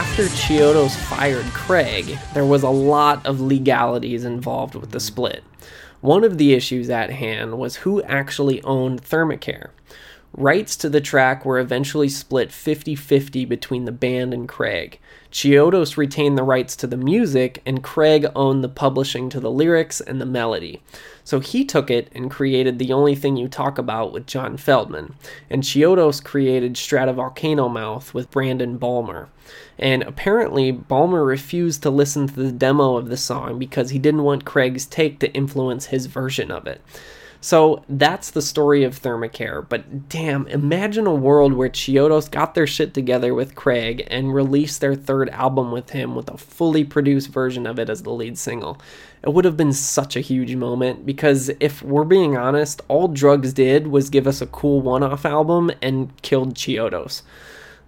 After 0.00 0.28
Chiodos 0.28 0.96
fired 0.96 1.44
Craig, 1.52 2.18
there 2.32 2.46
was 2.46 2.62
a 2.62 2.70
lot 2.70 3.26
of 3.26 3.38
legalities 3.38 4.24
involved 4.24 4.74
with 4.74 4.92
the 4.92 4.98
split. 4.98 5.44
One 6.00 6.24
of 6.24 6.38
the 6.38 6.54
issues 6.54 6.88
at 6.88 7.10
hand 7.10 7.58
was 7.58 7.76
who 7.76 8.02
actually 8.04 8.62
owned 8.62 9.02
Thermacare. 9.02 9.68
Rights 10.32 10.76
to 10.76 10.88
the 10.88 11.00
track 11.00 11.44
were 11.44 11.58
eventually 11.58 12.08
split 12.08 12.52
50 12.52 12.94
50 12.94 13.44
between 13.44 13.84
the 13.84 13.92
band 13.92 14.32
and 14.32 14.48
Craig. 14.48 15.00
Chiodos 15.32 15.96
retained 15.96 16.38
the 16.38 16.44
rights 16.44 16.76
to 16.76 16.86
the 16.86 16.96
music, 16.96 17.60
and 17.66 17.82
Craig 17.82 18.26
owned 18.36 18.62
the 18.62 18.68
publishing 18.68 19.28
to 19.30 19.40
the 19.40 19.50
lyrics 19.50 20.00
and 20.00 20.20
the 20.20 20.26
melody. 20.26 20.82
So 21.24 21.40
he 21.40 21.64
took 21.64 21.90
it 21.90 22.10
and 22.14 22.30
created 22.30 22.78
The 22.78 22.92
Only 22.92 23.14
Thing 23.16 23.36
You 23.36 23.48
Talk 23.48 23.76
About 23.76 24.12
with 24.12 24.26
John 24.26 24.56
Feldmann, 24.56 25.14
and 25.48 25.64
Chiodos 25.64 26.22
created 26.22 26.74
Stratovolcano 26.74 27.70
Mouth 27.70 28.14
with 28.14 28.30
Brandon 28.30 28.78
Bolmer. 28.78 29.28
And 29.78 30.02
apparently, 30.04 30.72
Bolmer 30.72 31.26
refused 31.26 31.82
to 31.82 31.90
listen 31.90 32.28
to 32.28 32.34
the 32.34 32.52
demo 32.52 32.96
of 32.96 33.08
the 33.08 33.16
song 33.16 33.58
because 33.58 33.90
he 33.90 33.98
didn't 33.98 34.22
want 34.22 34.44
Craig's 34.44 34.86
take 34.86 35.18
to 35.20 35.32
influence 35.32 35.86
his 35.86 36.06
version 36.06 36.50
of 36.52 36.66
it. 36.66 36.80
So 37.42 37.82
that's 37.88 38.30
the 38.30 38.42
story 38.42 38.84
of 38.84 39.00
Thermacare. 39.00 39.66
But 39.66 40.10
damn, 40.10 40.46
imagine 40.48 41.06
a 41.06 41.14
world 41.14 41.54
where 41.54 41.70
Chiodos 41.70 42.30
got 42.30 42.54
their 42.54 42.66
shit 42.66 42.92
together 42.92 43.34
with 43.34 43.54
Craig 43.54 44.06
and 44.08 44.34
released 44.34 44.82
their 44.82 44.94
third 44.94 45.30
album 45.30 45.72
with 45.72 45.90
him 45.90 46.14
with 46.14 46.28
a 46.28 46.36
fully 46.36 46.84
produced 46.84 47.28
version 47.28 47.66
of 47.66 47.78
it 47.78 47.88
as 47.88 48.02
the 48.02 48.10
lead 48.10 48.36
single. 48.36 48.78
It 49.22 49.32
would 49.32 49.46
have 49.46 49.56
been 49.56 49.72
such 49.72 50.16
a 50.16 50.20
huge 50.20 50.54
moment 50.54 51.06
because 51.06 51.50
if 51.60 51.82
we're 51.82 52.04
being 52.04 52.36
honest, 52.36 52.82
all 52.88 53.08
Drugs 53.08 53.54
did 53.54 53.86
was 53.86 54.10
give 54.10 54.26
us 54.26 54.42
a 54.42 54.46
cool 54.46 54.82
one 54.82 55.02
off 55.02 55.24
album 55.24 55.70
and 55.80 56.10
killed 56.20 56.54
Chiodos. 56.54 57.22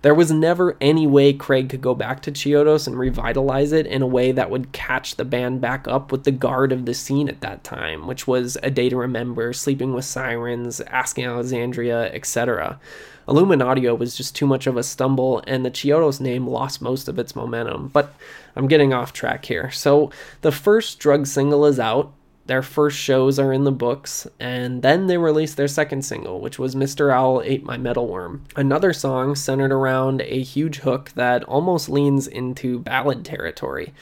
There 0.03 0.15
was 0.15 0.33
never 0.33 0.77
any 0.81 1.07
way 1.07 1.33
Craig 1.33 1.69
could 1.69 1.81
go 1.81 1.95
back 1.95 2.23
to 2.23 2.33
Chiodos 2.33 2.89
and 2.89 2.99
revitalize 2.99 3.71
it 3.71 3.87
in 3.87 4.03
a 4.03 4.07
way 4.07 4.33
that 4.33 4.51
would 4.51 4.73
catch 4.73 5.15
the 5.15 5.25
band 5.25 5.61
back 5.61 5.87
up 5.87 6.11
with 6.11 6.25
the 6.25 6.33
guard 6.33 6.73
of 6.73 6.87
the 6.87 6.95
scene 6.95 7.29
at 7.29 7.41
that 7.41 7.63
time, 7.63 8.09
which 8.09 8.27
was 8.27 8.59
A 8.65 8.71
Day 8.71 8.89
to 8.89 8.97
Remember, 8.97 9.53
Sleeping 9.53 9.95
with 9.95 10.05
Sirens, 10.05 10.81
Asking 10.81 11.27
Alexandria, 11.27 12.13
etc. 12.13 12.81
Illuminaudio 13.29 13.97
was 13.97 14.17
just 14.17 14.35
too 14.35 14.47
much 14.47 14.67
of 14.67 14.77
a 14.77 14.83
stumble, 14.83 15.41
and 15.47 15.65
the 15.65 15.71
Chiodos 15.71 16.21
name 16.21 16.49
lost 16.49 16.83
most 16.83 17.07
of 17.07 17.21
its 17.21 17.37
momentum. 17.37 17.87
But 17.93 18.13
I'm 18.57 18.67
getting 18.67 18.93
off 18.93 19.13
track 19.13 19.45
here. 19.45 19.71
So 19.71 20.11
the 20.41 20.51
first 20.51 20.99
drug 20.99 21.29
single 21.29 21.65
is 21.65 21.79
out, 21.79 22.13
their 22.47 22.63
first 22.63 22.99
shows 22.99 23.39
are 23.39 23.53
in 23.53 23.65
the 23.65 23.73
books, 23.73 24.27
and 24.41 24.83
then 24.83 25.07
they 25.07 25.19
released 25.19 25.57
their 25.57 25.69
second 25.69 26.03
single, 26.03 26.41
which 26.41 26.59
was 26.59 26.75
Mr. 26.75 27.13
Owl 27.13 27.43
Ate 27.45 27.65
My 27.65 27.77
Metal 27.77 28.09
Worm, 28.09 28.45
Another 28.57 28.93
song 28.93 29.35
centered 29.35 29.73
around 29.73 30.23
a 30.23 30.43
huge 30.43 30.79
hook 30.79 31.13
that 31.15 31.45
almost 31.45 31.89
leans 31.89 32.27
into 32.27 32.81
ballad 32.81 33.25
territory. 33.25 33.93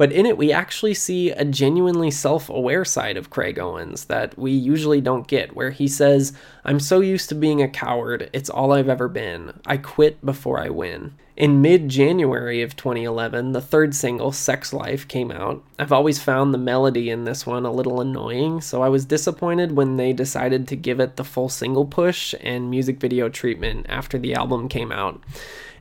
But 0.00 0.12
in 0.12 0.24
it, 0.24 0.38
we 0.38 0.50
actually 0.50 0.94
see 0.94 1.30
a 1.30 1.44
genuinely 1.44 2.10
self 2.10 2.48
aware 2.48 2.86
side 2.86 3.18
of 3.18 3.28
Craig 3.28 3.58
Owens 3.58 4.06
that 4.06 4.38
we 4.38 4.50
usually 4.50 5.02
don't 5.02 5.26
get, 5.26 5.54
where 5.54 5.72
he 5.72 5.86
says, 5.88 6.32
I'm 6.64 6.80
so 6.80 7.00
used 7.00 7.28
to 7.28 7.34
being 7.34 7.60
a 7.60 7.68
coward, 7.68 8.30
it's 8.32 8.48
all 8.48 8.72
I've 8.72 8.88
ever 8.88 9.08
been. 9.08 9.60
I 9.66 9.76
quit 9.76 10.24
before 10.24 10.58
I 10.58 10.70
win. 10.70 11.16
In 11.36 11.60
mid 11.60 11.90
January 11.90 12.62
of 12.62 12.76
2011, 12.76 13.52
the 13.52 13.60
third 13.60 13.94
single, 13.94 14.32
Sex 14.32 14.72
Life, 14.72 15.06
came 15.06 15.30
out. 15.30 15.62
I've 15.78 15.92
always 15.92 16.18
found 16.18 16.54
the 16.54 16.58
melody 16.58 17.10
in 17.10 17.24
this 17.24 17.44
one 17.44 17.66
a 17.66 17.70
little 17.70 18.00
annoying, 18.00 18.62
so 18.62 18.80
I 18.80 18.88
was 18.88 19.04
disappointed 19.04 19.72
when 19.72 19.98
they 19.98 20.14
decided 20.14 20.66
to 20.68 20.76
give 20.76 20.98
it 20.98 21.16
the 21.16 21.24
full 21.24 21.50
single 21.50 21.84
push 21.84 22.34
and 22.40 22.70
music 22.70 23.00
video 23.00 23.28
treatment 23.28 23.84
after 23.90 24.16
the 24.16 24.32
album 24.32 24.70
came 24.70 24.92
out. 24.92 25.20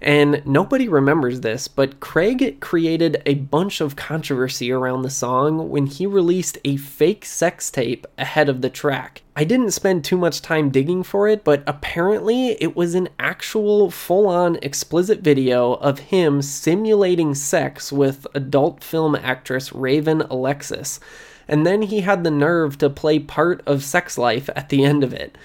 And 0.02 0.42
nobody 0.46 0.88
remembers 0.88 1.42
this, 1.42 1.68
but 1.68 2.00
Craig 2.00 2.62
created 2.62 3.22
a 3.26 3.36
bunch 3.36 3.82
of 3.82 3.98
controversy 3.98 4.72
around 4.72 5.02
the 5.02 5.10
song 5.10 5.70
when 5.70 5.88
he 5.88 6.06
released 6.06 6.58
a 6.64 6.78
fake 6.78 7.26
sex 7.26 7.70
tape 7.70 8.08
ahead 8.18 8.48
of 8.48 8.62
the 8.62 8.70
track. 8.70 9.24
I 9.36 9.44
didn't 9.44 9.72
spend 9.72 10.06
too 10.06 10.18
much 10.18 10.42
time 10.42 10.70
digging 10.70 11.04
for 11.04 11.28
it, 11.28 11.44
but 11.44 11.64
apparently 11.68 12.52
it 12.62 12.78
was 12.78 12.96
an 12.96 13.10
actual 13.20 13.92
full 13.92 14.28
on 14.28 14.58
explicit 14.62 15.20
video 15.20 15.74
of 15.74 16.00
him 16.00 16.42
simulating 16.42 17.36
sex 17.36 17.92
with 17.92 18.26
adult 18.34 18.84
film 18.84 19.16
actress 19.16 19.74
Raven 19.74 20.22
Alexis. 20.22 21.02
And 21.48 21.66
then 21.66 21.82
he 21.82 22.02
had 22.02 22.24
the 22.24 22.32
nerve 22.32 22.78
to 22.78 22.90
play 22.90 23.20
part 23.20 23.62
of 23.66 23.84
Sex 23.84 24.18
Life 24.18 24.50
at 24.56 24.70
the 24.70 24.86
end 24.86 25.04
of 25.04 25.14
it. 25.14 25.38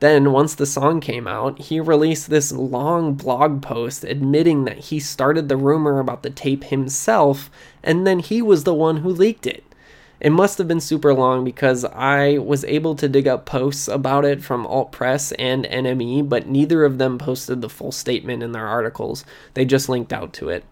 Then, 0.00 0.32
once 0.32 0.54
the 0.54 0.66
song 0.66 1.00
came 1.00 1.26
out, 1.26 1.58
he 1.58 1.80
released 1.80 2.28
this 2.28 2.52
long 2.52 3.14
blog 3.14 3.62
post 3.62 4.04
admitting 4.04 4.64
that 4.64 4.78
he 4.78 5.00
started 5.00 5.48
the 5.48 5.56
rumor 5.56 5.98
about 5.98 6.22
the 6.22 6.30
tape 6.30 6.64
himself, 6.64 7.50
and 7.82 8.06
then 8.06 8.18
he 8.18 8.42
was 8.42 8.64
the 8.64 8.74
one 8.74 8.98
who 8.98 9.08
leaked 9.08 9.46
it. 9.46 9.64
It 10.18 10.30
must 10.30 10.56
have 10.58 10.68
been 10.68 10.80
super 10.80 11.12
long 11.12 11.44
because 11.44 11.84
I 11.84 12.38
was 12.38 12.64
able 12.64 12.94
to 12.96 13.08
dig 13.08 13.28
up 13.28 13.44
posts 13.44 13.86
about 13.86 14.24
it 14.24 14.42
from 14.42 14.66
Alt 14.66 14.90
Press 14.90 15.32
and 15.32 15.66
NME, 15.66 16.28
but 16.28 16.46
neither 16.46 16.84
of 16.84 16.96
them 16.96 17.18
posted 17.18 17.60
the 17.60 17.68
full 17.68 17.92
statement 17.92 18.42
in 18.42 18.52
their 18.52 18.66
articles. 18.66 19.24
They 19.54 19.66
just 19.66 19.90
linked 19.90 20.12
out 20.12 20.32
to 20.34 20.48
it. 20.48 20.64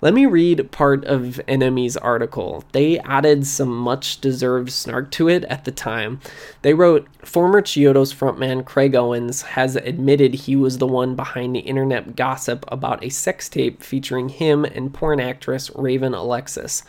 Let 0.00 0.14
me 0.14 0.26
read 0.26 0.70
part 0.70 1.04
of 1.06 1.40
NME's 1.48 1.96
article. 1.96 2.62
They 2.70 3.00
added 3.00 3.44
some 3.48 3.76
much 3.76 4.20
deserved 4.20 4.70
snark 4.70 5.10
to 5.12 5.28
it 5.28 5.42
at 5.46 5.64
the 5.64 5.72
time. 5.72 6.20
They 6.62 6.72
wrote 6.72 7.08
Former 7.24 7.60
Chiodos 7.60 8.14
frontman 8.14 8.64
Craig 8.64 8.94
Owens 8.94 9.42
has 9.42 9.74
admitted 9.74 10.34
he 10.34 10.54
was 10.54 10.78
the 10.78 10.86
one 10.86 11.16
behind 11.16 11.56
the 11.56 11.60
internet 11.60 12.14
gossip 12.14 12.64
about 12.68 13.02
a 13.02 13.08
sex 13.08 13.48
tape 13.48 13.82
featuring 13.82 14.28
him 14.28 14.64
and 14.64 14.94
porn 14.94 15.18
actress 15.18 15.68
Raven 15.74 16.14
Alexis. 16.14 16.84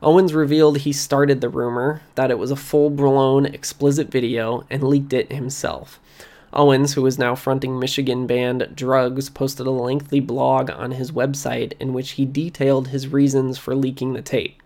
Owens 0.00 0.32
revealed 0.32 0.78
he 0.78 0.92
started 0.92 1.40
the 1.40 1.48
rumor, 1.48 2.02
that 2.14 2.30
it 2.30 2.38
was 2.38 2.52
a 2.52 2.56
full 2.56 2.90
blown 2.90 3.44
explicit 3.44 4.08
video, 4.08 4.64
and 4.70 4.84
leaked 4.84 5.12
it 5.12 5.32
himself. 5.32 5.98
Owens, 6.52 6.94
who 6.94 7.06
is 7.06 7.18
now 7.18 7.34
fronting 7.34 7.78
Michigan 7.78 8.26
band 8.26 8.68
Drugs, 8.74 9.30
posted 9.30 9.66
a 9.66 9.70
lengthy 9.70 10.20
blog 10.20 10.70
on 10.70 10.92
his 10.92 11.10
website 11.10 11.72
in 11.80 11.92
which 11.92 12.12
he 12.12 12.26
detailed 12.26 12.88
his 12.88 13.08
reasons 13.08 13.58
for 13.58 13.74
leaking 13.74 14.12
the 14.12 14.22
tape. 14.22 14.62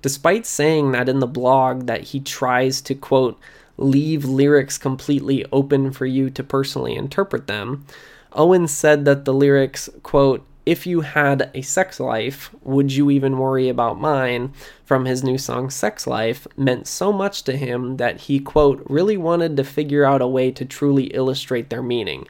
Despite 0.00 0.46
saying 0.46 0.92
that 0.92 1.08
in 1.08 1.18
the 1.18 1.26
blog 1.26 1.86
that 1.86 2.02
he 2.02 2.20
tries 2.20 2.80
to 2.82 2.94
quote 2.94 3.38
leave 3.76 4.24
lyrics 4.24 4.78
completely 4.78 5.44
open 5.50 5.90
for 5.90 6.06
you 6.06 6.30
to 6.30 6.44
personally 6.44 6.94
interpret 6.94 7.46
them, 7.46 7.84
Owens 8.32 8.70
said 8.70 9.04
that 9.04 9.24
the 9.24 9.34
lyrics 9.34 9.88
quote 10.02 10.44
if 10.66 10.86
you 10.86 11.02
had 11.02 11.50
a 11.54 11.62
sex 11.62 12.00
life, 12.00 12.50
would 12.62 12.90
you 12.92 13.10
even 13.10 13.38
worry 13.38 13.68
about 13.68 14.00
mine? 14.00 14.52
From 14.84 15.04
his 15.04 15.22
new 15.22 15.36
song 15.36 15.68
Sex 15.70 16.06
Life 16.06 16.46
meant 16.56 16.86
so 16.86 17.12
much 17.12 17.42
to 17.44 17.56
him 17.56 17.98
that 17.98 18.22
he, 18.22 18.38
quote, 18.38 18.84
really 18.88 19.16
wanted 19.16 19.56
to 19.56 19.64
figure 19.64 20.04
out 20.04 20.22
a 20.22 20.26
way 20.26 20.50
to 20.52 20.64
truly 20.64 21.04
illustrate 21.14 21.68
their 21.68 21.82
meaning. 21.82 22.26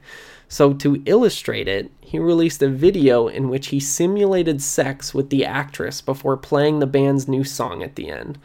So, 0.48 0.72
to 0.74 1.02
illustrate 1.06 1.68
it, 1.68 1.90
he 2.00 2.18
released 2.18 2.62
a 2.62 2.68
video 2.68 3.28
in 3.28 3.48
which 3.48 3.68
he 3.68 3.80
simulated 3.80 4.60
sex 4.60 5.14
with 5.14 5.30
the 5.30 5.44
actress 5.44 6.00
before 6.00 6.36
playing 6.36 6.78
the 6.78 6.86
band's 6.86 7.28
new 7.28 7.44
song 7.44 7.82
at 7.82 7.96
the 7.96 8.10
end. 8.10 8.38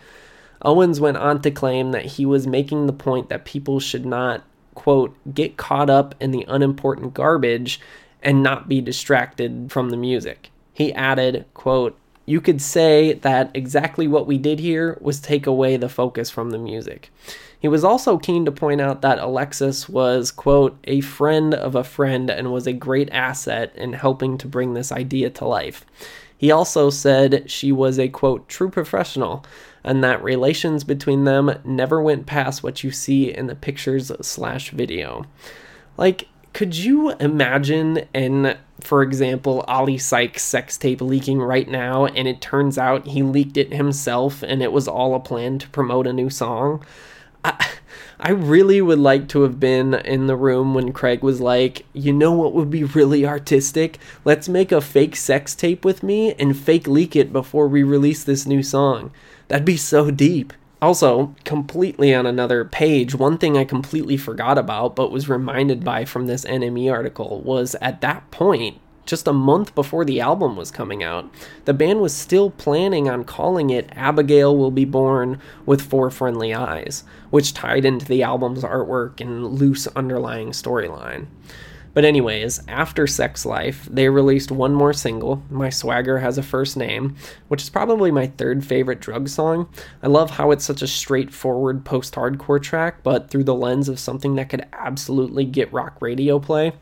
Owens 0.62 1.00
went 1.00 1.18
on 1.18 1.42
to 1.42 1.52
claim 1.52 1.92
that 1.92 2.06
he 2.06 2.26
was 2.26 2.48
making 2.48 2.86
the 2.86 2.94
point 2.94 3.30
that 3.30 3.46
people 3.46 3.80
should 3.80 4.06
not, 4.06 4.44
quote, 4.76 5.16
get 5.34 5.58
caught 5.58 5.90
up 5.90 6.16
in 6.20 6.32
the 6.32 6.46
unimportant 6.48 7.14
garbage 7.14 7.80
and 8.22 8.44
not 8.44 8.68
be 8.68 8.82
distracted 8.82 9.72
from 9.72 9.90
the 9.90 9.98
music. 9.98 10.52
He 10.74 10.94
added, 10.94 11.46
quote, 11.54 11.98
you 12.26 12.40
could 12.40 12.62
say 12.62 13.14
that 13.14 13.50
exactly 13.56 14.08
what 14.08 14.28
we 14.28 14.38
did 14.38 14.60
here 14.60 14.98
was 15.02 15.20
take 15.20 15.48
away 15.48 15.78
the 15.78 15.90
focus 15.90 16.30
from 16.30 16.52
the 16.52 16.60
music. 16.60 17.12
He 17.60 17.68
was 17.68 17.84
also 17.84 18.18
keen 18.18 18.46
to 18.46 18.52
point 18.52 18.80
out 18.80 19.02
that 19.02 19.20
Alexis 19.20 19.90
was, 19.90 20.32
quote, 20.32 20.78
a 20.84 21.02
friend 21.02 21.54
of 21.54 21.76
a 21.76 21.84
friend 21.84 22.30
and 22.30 22.54
was 22.54 22.68
a 22.68 22.74
great 22.74 23.10
asset 23.12 23.76
in 23.76 23.94
helping 23.94 24.38
to 24.38 24.48
bring 24.48 24.74
this 24.74 24.92
idea 24.92 25.30
to 25.32 25.46
life. 25.46 25.86
He 26.38 26.52
also 26.52 26.90
said 26.90 27.50
she 27.50 27.72
was 27.72 28.00
a, 28.00 28.08
quote, 28.08 28.48
true 28.48 28.70
professional 28.70 29.44
and 29.84 30.04
that 30.04 30.24
relations 30.24 30.84
between 30.84 31.24
them 31.24 31.60
never 31.66 32.02
went 32.02 32.28
past 32.28 32.64
what 32.64 32.84
you 32.84 32.92
see 32.92 33.34
in 33.34 33.48
the 33.48 33.56
pictures 33.56 34.12
slash 34.22 34.72
video. 34.72 35.26
Like, 35.98 36.28
could 36.60 36.76
you 36.76 37.12
imagine 37.22 38.06
an 38.14 38.58
for 38.82 39.02
example 39.02 39.64
Oli 39.70 39.98
Sykes 39.98 40.44
sex 40.44 40.78
tape 40.78 41.00
leaking 41.00 41.40
right 41.40 41.70
now 41.70 42.06
and 42.06 42.28
it 42.28 42.42
turns 42.42 42.78
out 42.78 43.08
he 43.08 43.24
leaked 43.24 43.56
it 43.56 43.72
himself 43.72 44.44
and 44.44 44.62
it 44.62 44.74
was 44.74 44.86
all 44.86 45.16
a 45.16 45.22
plan 45.22 45.58
to 45.60 45.70
promote 45.70 46.06
a 46.06 46.12
new 46.12 46.30
song 46.30 46.84
I, 47.46 47.70
I 48.20 48.32
really 48.32 48.82
would 48.82 49.00
like 49.00 49.30
to 49.30 49.44
have 49.44 49.58
been 49.58 49.94
in 49.94 50.28
the 50.28 50.36
room 50.36 50.74
when 50.74 50.92
Craig 50.92 51.24
was 51.24 51.40
like, 51.40 51.86
you 51.94 52.12
know 52.12 52.34
what 52.34 52.54
would 52.54 52.70
be 52.70 52.84
really 52.84 53.26
artistic? 53.26 53.98
Let's 54.26 54.50
make 54.50 54.74
a 54.74 54.82
fake 54.82 55.16
sex 55.16 55.56
tape 55.56 55.86
with 55.86 56.04
me 56.04 56.34
and 56.34 56.58
fake 56.58 56.90
leak 56.90 57.16
it 57.16 57.32
before 57.32 57.70
we 57.70 57.84
release 57.84 58.26
this 58.26 58.46
new 58.46 58.62
song. 58.62 59.14
That'd 59.48 59.64
be 59.64 59.78
so 59.78 60.12
deep. 60.12 60.52
Also, 60.82 61.36
completely 61.44 62.14
on 62.14 62.26
another 62.26 62.64
page, 62.64 63.14
one 63.14 63.38
thing 63.38 63.58
I 63.58 63.66
completely 63.66 64.16
forgot 64.16 64.58
about 64.58 64.96
but 64.96 65.12
was 65.12 65.28
reminded 65.28 65.84
by 65.84 66.06
from 66.06 66.28
this 66.28 66.46
NME 66.46 66.90
article 66.92 67.42
was 67.42 67.76
at 67.82 68.00
that 68.00 68.32
point, 68.32 68.80
just 69.06 69.28
a 69.28 69.34
month 69.34 69.76
before 69.76 70.06
the 70.06 70.22
album 70.22 70.56
was 70.56 70.72
coming 70.72 71.04
out, 71.04 71.30
the 71.66 71.74
band 71.74 72.00
was 72.00 72.14
still 72.14 72.52
planning 72.52 73.10
on 73.10 73.26
calling 73.26 73.72
it 73.72 73.90
Abigail 73.94 74.56
Will 74.56 74.72
Be 74.72 74.86
Born 74.86 75.42
with 75.66 75.82
Four 75.82 76.12
Friendly 76.12 76.54
Eyes, 76.54 77.04
which 77.30 77.54
tied 77.54 77.84
into 77.84 78.06
the 78.06 78.24
album's 78.24 78.64
artwork 78.64 79.20
and 79.20 79.60
loose 79.60 79.88
underlying 79.88 80.52
storyline. 80.52 81.26
But, 81.94 82.06
anyways, 82.06 82.62
after 82.68 83.08
Sex 83.08 83.46
Life, 83.46 83.88
they 83.92 84.10
released 84.10 84.52
one 84.52 84.74
more 84.74 84.94
single, 84.94 85.44
My 85.50 85.70
Swagger 85.70 86.20
Has 86.20 86.38
a 86.38 86.44
First 86.44 86.78
Name, 86.78 87.16
which 87.48 87.64
is 87.64 87.70
probably 87.70 88.12
my 88.12 88.28
third 88.28 88.64
favorite 88.66 89.00
drug 89.00 89.28
song. 89.28 89.68
I 90.04 90.08
love 90.08 90.32
how 90.32 90.52
it's 90.52 90.66
such 90.66 90.82
a 90.82 90.88
straightforward 90.88 91.84
post 91.86 92.14
hardcore 92.14 92.62
track, 92.62 93.04
but 93.04 93.30
through 93.30 93.46
the 93.46 93.56
lens 93.56 93.90
of 93.90 94.00
something 94.00 94.36
that 94.36 94.50
could 94.50 94.68
absolutely 94.74 95.46
get 95.46 95.74
rock 95.74 96.02
radio 96.02 96.40
play. 96.40 96.74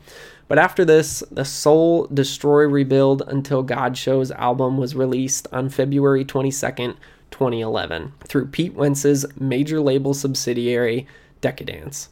But 0.46 0.58
after 0.58 0.84
this, 0.84 1.22
the 1.30 1.44
Soul 1.44 2.06
Destroy 2.06 2.64
Rebuild 2.64 3.22
Until 3.26 3.62
God 3.62 3.96
Shows 3.96 4.30
album 4.30 4.78
was 4.78 4.94
released 4.94 5.46
on 5.52 5.68
February 5.68 6.24
22nd, 6.24 6.96
2011, 7.30 8.12
through 8.24 8.46
Pete 8.46 8.74
Wentz's 8.74 9.26
major 9.38 9.80
label 9.80 10.14
subsidiary, 10.14 11.06
Decaydance. 11.42 12.08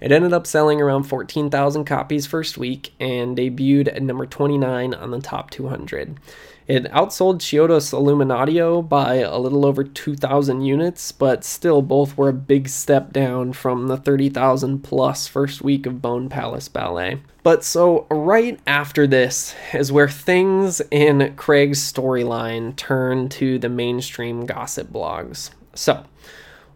It 0.00 0.12
ended 0.12 0.32
up 0.32 0.46
selling 0.46 0.80
around 0.80 1.04
14,000 1.04 1.84
copies 1.84 2.26
first 2.26 2.56
week 2.56 2.94
and 2.98 3.36
debuted 3.36 3.88
at 3.88 4.02
number 4.02 4.26
29 4.26 4.94
on 4.94 5.10
the 5.10 5.20
top 5.20 5.50
200. 5.50 6.18
It 6.66 6.84
outsold 6.92 7.40
Chiodos 7.40 7.92
Illuminaudio 7.92 8.88
by 8.88 9.16
a 9.16 9.38
little 9.38 9.66
over 9.66 9.82
2,000 9.82 10.62
units, 10.62 11.10
but 11.10 11.42
still 11.42 11.82
both 11.82 12.16
were 12.16 12.28
a 12.28 12.32
big 12.32 12.68
step 12.68 13.12
down 13.12 13.52
from 13.52 13.88
the 13.88 13.96
30,000 13.96 14.78
plus 14.78 15.26
first 15.26 15.62
week 15.62 15.84
of 15.84 16.00
Bone 16.00 16.28
Palace 16.28 16.68
Ballet. 16.68 17.20
But 17.42 17.64
so, 17.64 18.06
right 18.08 18.60
after 18.68 19.06
this 19.06 19.54
is 19.74 19.90
where 19.90 20.08
things 20.08 20.80
in 20.92 21.34
Craig's 21.34 21.80
storyline 21.80 22.76
turn 22.76 23.28
to 23.30 23.58
the 23.58 23.68
mainstream 23.68 24.46
gossip 24.46 24.92
blogs. 24.92 25.50
So, 25.74 26.04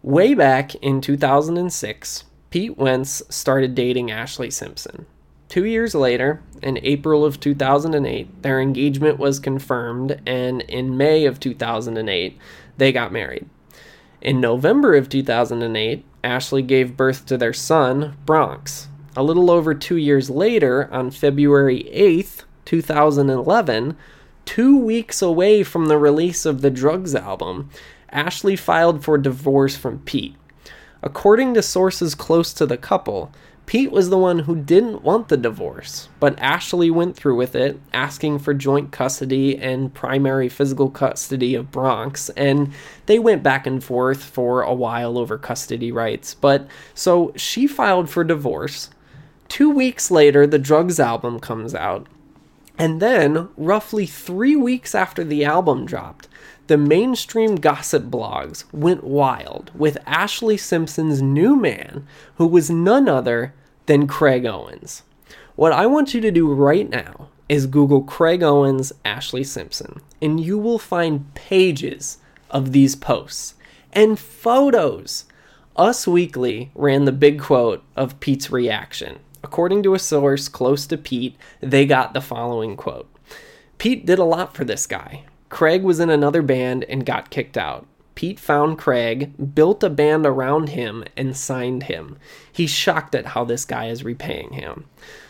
way 0.01 0.33
back 0.33 0.75
in 0.75 0.99
2006, 0.99 2.25
Pete 2.55 2.77
Wentz 2.77 3.21
started 3.27 3.75
dating 3.75 4.07
Ashlee 4.07 4.49
Simpson. 4.49 5.05
Two 5.49 5.65
years 5.65 5.93
later, 5.93 6.41
in 6.61 6.79
April 6.83 7.25
of 7.25 7.37
2008, 7.41 8.43
their 8.43 8.61
engagement 8.61 9.19
was 9.19 9.41
confirmed, 9.41 10.21
and 10.25 10.61
in 10.61 10.95
May 10.95 11.25
of 11.25 11.37
2008, 11.37 12.39
they 12.77 12.93
got 12.93 13.11
married. 13.11 13.49
In 14.21 14.39
November 14.39 14.95
of 14.95 15.09
2008, 15.09 16.05
Ashlee 16.23 16.65
gave 16.65 16.95
birth 16.95 17.25
to 17.25 17.37
their 17.37 17.51
son, 17.51 18.15
Bronx. 18.25 18.87
A 19.17 19.23
little 19.23 19.51
over 19.51 19.73
two 19.73 19.97
years 19.97 20.29
later, 20.29 20.89
on 20.93 21.11
February 21.11 21.91
8th, 21.93 22.45
2011, 22.63 23.97
two 24.45 24.77
weeks 24.77 25.21
away 25.21 25.61
from 25.61 25.87
the 25.87 25.97
release 25.97 26.45
of 26.45 26.61
the 26.61 26.71
Drugs 26.71 27.15
album, 27.15 27.69
Ashlee 28.13 28.57
filed 28.57 29.03
for 29.03 29.17
divorce 29.17 29.75
from 29.75 29.99
Pete. 29.99 30.37
According 31.03 31.53
to 31.53 31.61
sources 31.61 32.15
close 32.15 32.53
to 32.53 32.65
the 32.65 32.77
couple, 32.77 33.31
Pete 33.65 33.91
was 33.91 34.09
the 34.09 34.17
one 34.17 34.39
who 34.39 34.55
didn't 34.55 35.03
want 35.03 35.27
the 35.27 35.37
divorce, 35.37 36.07
but 36.19 36.37
Ashlee 36.37 36.91
went 36.91 37.15
through 37.15 37.35
with 37.35 37.55
it, 37.55 37.79
asking 37.93 38.39
for 38.39 38.53
joint 38.53 38.91
custody 38.91 39.57
and 39.57 39.93
primary 39.93 40.49
physical 40.49 40.89
custody 40.89 41.55
of 41.55 41.71
Bronx, 41.71 42.29
and 42.29 42.71
they 43.07 43.17
went 43.17 43.41
back 43.41 43.65
and 43.65 43.83
forth 43.83 44.23
for 44.23 44.61
a 44.61 44.73
while 44.73 45.17
over 45.17 45.37
custody 45.39 45.91
rights. 45.91 46.35
But 46.35 46.67
so 46.93 47.33
she 47.35 47.65
filed 47.65 48.07
for 48.07 48.23
divorce. 48.23 48.91
Two 49.47 49.71
weeks 49.71 50.11
later, 50.11 50.45
the 50.45 50.59
Drugs 50.59 50.99
album 50.99 51.39
comes 51.39 51.73
out. 51.73 52.07
And 52.77 53.01
then, 53.01 53.49
roughly 53.57 54.05
three 54.05 54.55
weeks 54.55 54.93
after 54.93 55.23
the 55.23 55.45
album 55.45 55.85
dropped, 55.85 56.27
the 56.67 56.77
mainstream 56.77 57.55
gossip 57.55 58.05
blogs 58.05 58.63
went 58.73 59.03
wild 59.03 59.71
with 59.75 59.97
Ashlee 60.05 60.59
Simpson's 60.59 61.21
new 61.21 61.55
man, 61.55 62.07
who 62.35 62.47
was 62.47 62.69
none 62.69 63.07
other 63.07 63.53
than 63.85 64.07
Craig 64.07 64.45
Owens. 64.45 65.03
What 65.55 65.71
I 65.71 65.85
want 65.85 66.13
you 66.13 66.21
to 66.21 66.31
do 66.31 66.51
right 66.51 66.89
now 66.89 67.29
is 67.47 67.67
Google 67.67 68.01
Craig 68.01 68.41
Owens, 68.41 68.91
Ashlee 69.05 69.45
Simpson, 69.45 70.01
and 70.21 70.39
you 70.39 70.57
will 70.57 70.79
find 70.79 71.33
pages 71.35 72.17
of 72.49 72.71
these 72.71 72.95
posts 72.95 73.53
and 73.93 74.19
photos. 74.19 75.25
Us 75.75 76.07
Weekly 76.07 76.71
ran 76.73 77.05
the 77.05 77.11
big 77.11 77.39
quote 77.39 77.83
of 77.95 78.19
Pete's 78.19 78.49
reaction. 78.49 79.19
According 79.43 79.83
to 79.83 79.93
a 79.93 79.99
source 79.99 80.47
close 80.47 80.87
to 80.87 80.97
Pete, 80.97 81.35
they 81.61 81.85
got 81.85 82.13
the 82.13 82.21
following 82.21 82.75
quote 82.75 83.07
Pete 83.77 84.05
did 84.05 84.17
a 84.17 84.23
lot 84.23 84.55
for 84.55 84.65
this 84.65 84.87
guy. 84.87 85.25
Craig 85.49 85.83
was 85.83 85.99
in 85.99 86.09
another 86.09 86.41
band 86.41 86.83
and 86.85 87.05
got 87.05 87.29
kicked 87.29 87.57
out. 87.57 87.85
Pete 88.15 88.39
found 88.39 88.77
Craig, 88.77 89.53
built 89.53 89.83
a 89.83 89.89
band 89.89 90.25
around 90.25 90.69
him, 90.69 91.03
and 91.17 91.35
signed 91.35 91.83
him. 91.83 92.17
He's 92.51 92.69
shocked 92.69 93.13
at 93.13 93.27
how 93.27 93.43
this 93.43 93.65
guy 93.65 93.87
is 93.87 94.05
repaying 94.05 94.53
him. 94.53 94.85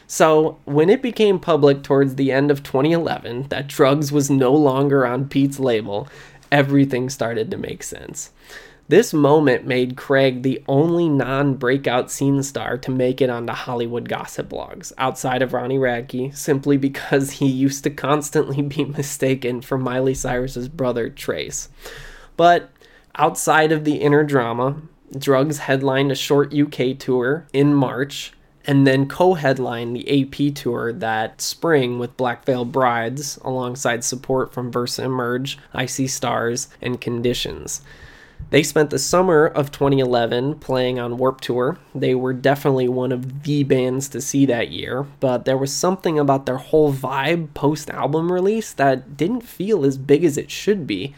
So, 0.08 0.60
when 0.66 0.92
it 0.92 1.02
became 1.02 1.40
public 1.40 1.82
towards 1.82 2.16
the 2.16 2.32
end 2.32 2.52
of 2.52 2.62
2011 2.62 3.48
that 3.50 3.68
drugs 3.68 4.12
was 4.12 4.30
no 4.30 4.54
longer 4.54 5.06
on 5.06 5.28
Pete's 5.28 5.60
label, 5.60 6.08
everything 6.52 7.10
started 7.10 7.50
to 7.50 7.58
make 7.58 7.82
sense. 7.82 8.32
This 8.88 9.16
moment 9.16 9.66
made 9.66 9.98
Craig 9.98 10.44
the 10.44 10.64
only 10.68 11.10
non 11.10 11.56
breakout 11.56 12.12
scene 12.12 12.44
star 12.44 12.78
to 12.78 12.92
make 12.92 13.20
it 13.20 13.32
onto 13.32 13.54
Hollywood 13.54 14.08
gossip 14.08 14.50
blogs, 14.50 14.94
outside 15.00 15.42
of 15.42 15.54
Ronnie 15.54 15.80
Radke, 15.80 16.36
simply 16.36 16.78
because 16.78 17.32
he 17.32 17.48
used 17.48 17.84
to 17.86 17.90
constantly 17.90 18.62
be 18.62 18.86
mistaken 18.98 19.62
for 19.62 19.80
Miley 19.80 20.14
Cyrus's 20.14 20.70
brother, 20.70 21.10
Trace. 21.10 21.70
But 22.38 22.70
outside 23.16 23.72
of 23.72 23.86
the 23.86 23.96
inner 23.96 24.24
drama, 24.24 24.82
Drugs 25.18 25.60
headlined 25.60 26.12
a 26.12 26.16
short 26.16 26.54
UK 26.54 26.98
tour 27.00 27.48
in 27.54 27.74
March 27.74 28.34
and 28.68 28.86
then 28.86 29.08
co-headlined 29.08 29.96
the 29.96 30.22
AP 30.22 30.56
tour 30.56 30.92
that 30.92 31.42
spring 31.42 31.98
with 32.00 32.18
Black 32.18 32.46
Veil 32.46 32.66
Brides 32.66 33.38
alongside 33.44 34.04
support 34.04 34.54
from 34.54 34.72
Versa 34.72 35.04
Emerge, 35.04 35.58
I 35.74 35.86
See 35.86 36.08
Stars, 36.08 36.68
and 36.82 37.00
Conditions. 37.00 37.82
They 38.52 38.64
spent 38.64 38.90
the 38.90 39.00
summer 39.00 39.48
of 39.48 39.72
2011 39.72 40.60
playing 40.60 41.00
on 41.00 41.18
Warped 41.18 41.44
Tour. 41.44 41.78
They 41.94 42.16
were 42.16 42.34
definitely 42.34 42.88
one 42.88 43.12
of 43.12 43.44
the 43.44 43.64
bands 43.64 44.08
to 44.10 44.22
see 44.22 44.46
that 44.46 44.70
year, 44.70 45.06
but 45.20 45.46
there 45.46 45.58
was 45.58 45.74
something 45.74 46.20
about 46.20 46.46
their 46.46 46.58
whole 46.58 46.94
vibe 46.94 47.54
post 47.54 47.90
album 47.90 48.32
release 48.32 48.72
that 48.74 49.18
didn't 49.18 49.42
feel 49.42 49.84
as 49.84 49.98
big 49.98 50.24
as 50.24 50.38
it 50.38 50.52
should 50.52 50.86
be. 50.86 51.16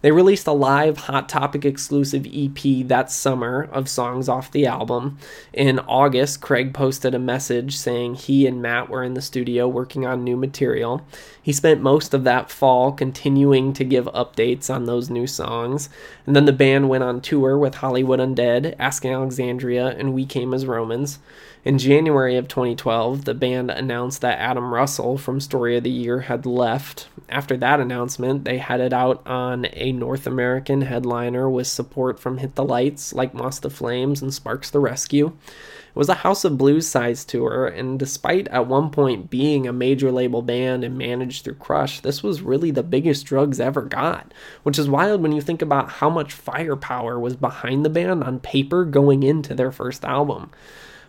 They 0.00 0.12
released 0.12 0.46
a 0.46 0.52
live 0.52 0.96
Hot 0.96 1.28
Topic 1.28 1.64
exclusive 1.64 2.24
EP 2.32 2.86
that 2.86 3.10
summer 3.10 3.68
of 3.72 3.88
songs 3.88 4.28
off 4.28 4.52
the 4.52 4.64
album. 4.64 5.18
In 5.52 5.80
August, 5.80 6.40
Craig 6.40 6.72
posted 6.72 7.16
a 7.16 7.18
message 7.18 7.76
saying 7.76 8.14
he 8.14 8.46
and 8.46 8.62
Matt 8.62 8.88
were 8.88 9.02
in 9.02 9.14
the 9.14 9.20
studio 9.20 9.66
working 9.66 10.06
on 10.06 10.22
new 10.22 10.36
material. 10.36 11.04
He 11.42 11.52
spent 11.52 11.80
most 11.80 12.14
of 12.14 12.22
that 12.24 12.48
fall 12.48 12.92
continuing 12.92 13.72
to 13.72 13.82
give 13.82 14.04
updates 14.06 14.72
on 14.72 14.84
those 14.84 15.10
new 15.10 15.26
songs. 15.26 15.88
And 16.26 16.36
then 16.36 16.44
the 16.44 16.52
band 16.52 16.88
went 16.88 17.02
on 17.02 17.20
tour 17.20 17.58
with 17.58 17.76
Hollywood 17.76 18.20
Undead, 18.20 18.76
Asking 18.78 19.12
Alexandria, 19.12 19.88
and 19.88 20.14
We 20.14 20.26
Came 20.26 20.54
as 20.54 20.64
Romans. 20.64 21.18
In 21.64 21.76
January 21.76 22.36
of 22.36 22.46
2012, 22.46 23.24
the 23.24 23.34
band 23.34 23.72
announced 23.72 24.20
that 24.20 24.38
Adam 24.38 24.72
Russell 24.72 25.18
from 25.18 25.40
Story 25.40 25.76
of 25.76 25.82
the 25.82 25.90
Year 25.90 26.20
had 26.20 26.46
left. 26.46 27.08
After 27.28 27.56
that 27.56 27.80
announcement, 27.80 28.44
they 28.44 28.58
headed 28.58 28.92
out 28.92 29.26
on 29.26 29.66
a 29.72 29.90
North 29.90 30.28
American 30.28 30.82
headliner 30.82 31.50
with 31.50 31.66
support 31.66 32.20
from 32.20 32.38
Hit 32.38 32.54
the 32.54 32.64
Lights, 32.64 33.12
Like 33.12 33.34
Moths 33.34 33.58
to 33.60 33.70
Flames, 33.70 34.22
and 34.22 34.32
Sparks 34.32 34.70
the 34.70 34.78
Rescue. 34.78 35.26
It 35.26 35.96
was 35.96 36.08
a 36.08 36.14
House 36.14 36.44
of 36.44 36.56
Blues 36.56 36.86
size 36.86 37.24
tour, 37.24 37.66
and 37.66 37.98
despite 37.98 38.46
at 38.48 38.68
one 38.68 38.90
point 38.90 39.28
being 39.28 39.66
a 39.66 39.72
major 39.72 40.12
label 40.12 40.42
band 40.42 40.84
and 40.84 40.96
managed 40.96 41.42
through 41.42 41.54
Crush, 41.54 41.98
this 42.00 42.22
was 42.22 42.40
really 42.40 42.70
the 42.70 42.84
biggest 42.84 43.26
drugs 43.26 43.58
ever 43.58 43.82
got, 43.82 44.32
which 44.62 44.78
is 44.78 44.88
wild 44.88 45.22
when 45.22 45.32
you 45.32 45.40
think 45.40 45.60
about 45.60 45.90
how 45.90 46.08
much 46.08 46.32
firepower 46.32 47.18
was 47.18 47.34
behind 47.34 47.84
the 47.84 47.90
band 47.90 48.22
on 48.22 48.38
paper 48.38 48.84
going 48.84 49.24
into 49.24 49.54
their 49.54 49.72
first 49.72 50.04
album. 50.04 50.52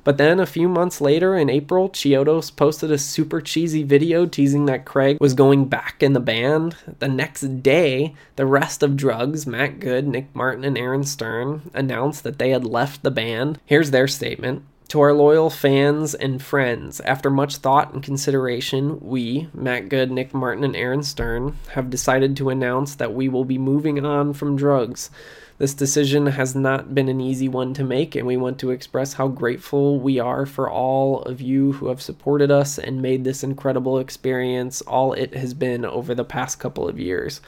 But 0.09 0.17
then 0.17 0.39
a 0.39 0.47
few 0.47 0.67
months 0.67 1.01
later 1.01 1.35
in 1.35 1.51
April, 1.51 1.87
Chiodos 1.87 2.49
posted 2.49 2.89
a 2.89 2.97
super 2.97 3.41
cheesy 3.41 3.83
video 3.83 4.25
teasing 4.25 4.65
that 4.65 4.83
Craig 4.83 5.19
was 5.21 5.35
going 5.35 5.65
back 5.65 6.01
in 6.01 6.13
the 6.13 6.19
band. 6.19 6.75
The 6.97 7.07
next 7.07 7.61
day, 7.61 8.15
the 8.35 8.47
rest 8.47 8.81
of 8.81 8.97
Drugs, 8.97 9.45
Matt 9.45 9.79
Good, 9.79 10.07
Nick 10.07 10.33
Martin, 10.33 10.63
and 10.63 10.79
Aaron 10.79 11.03
Stern, 11.03 11.69
announced 11.75 12.23
that 12.23 12.39
they 12.39 12.49
had 12.49 12.65
left 12.65 13.03
the 13.03 13.11
band. 13.11 13.59
Here's 13.67 13.91
their 13.91 14.07
statement. 14.07 14.63
To 14.87 15.01
our 15.01 15.13
loyal 15.13 15.51
fans 15.51 16.15
and 16.15 16.41
friends, 16.41 16.99
after 17.01 17.29
much 17.29 17.57
thought 17.57 17.93
and 17.93 18.01
consideration, 18.01 18.99
we, 19.01 19.47
Matt 19.53 19.89
Good, 19.89 20.09
Nick 20.09 20.33
Martin, 20.33 20.63
and 20.63 20.75
Aaron 20.75 21.03
Stern, 21.03 21.55
have 21.73 21.91
decided 21.91 22.35
to 22.37 22.49
announce 22.49 22.95
that 22.95 23.13
we 23.13 23.29
will 23.29 23.45
be 23.45 23.59
moving 23.59 24.03
on 24.03 24.33
from 24.33 24.57
drugs. 24.57 25.11
This 25.59 25.73
decision 25.73 26.27
has 26.27 26.55
not 26.55 26.95
been 26.95 27.09
an 27.09 27.19
easy 27.19 27.49
one 27.49 27.73
to 27.73 27.83
make, 27.83 28.15
and 28.15 28.25
we 28.25 28.37
want 28.37 28.59
to 28.59 28.71
express 28.71 29.11
how 29.11 29.27
grateful 29.27 29.99
we 29.99 30.17
are 30.17 30.45
for 30.45 30.69
all 30.69 31.21
of 31.23 31.41
you 31.41 31.73
who 31.73 31.87
have 31.89 32.01
supported 32.01 32.49
us 32.49 32.79
and 32.79 33.01
made 33.01 33.25
this 33.25 33.43
incredible 33.43 33.99
experience 33.99 34.79
all 34.83 35.11
it 35.11 35.33
has 35.33 35.53
been 35.53 35.83
over 35.83 36.15
the 36.15 36.23
past 36.23 36.61
couple 36.61 36.87
of 36.87 36.97
years. 36.97 37.41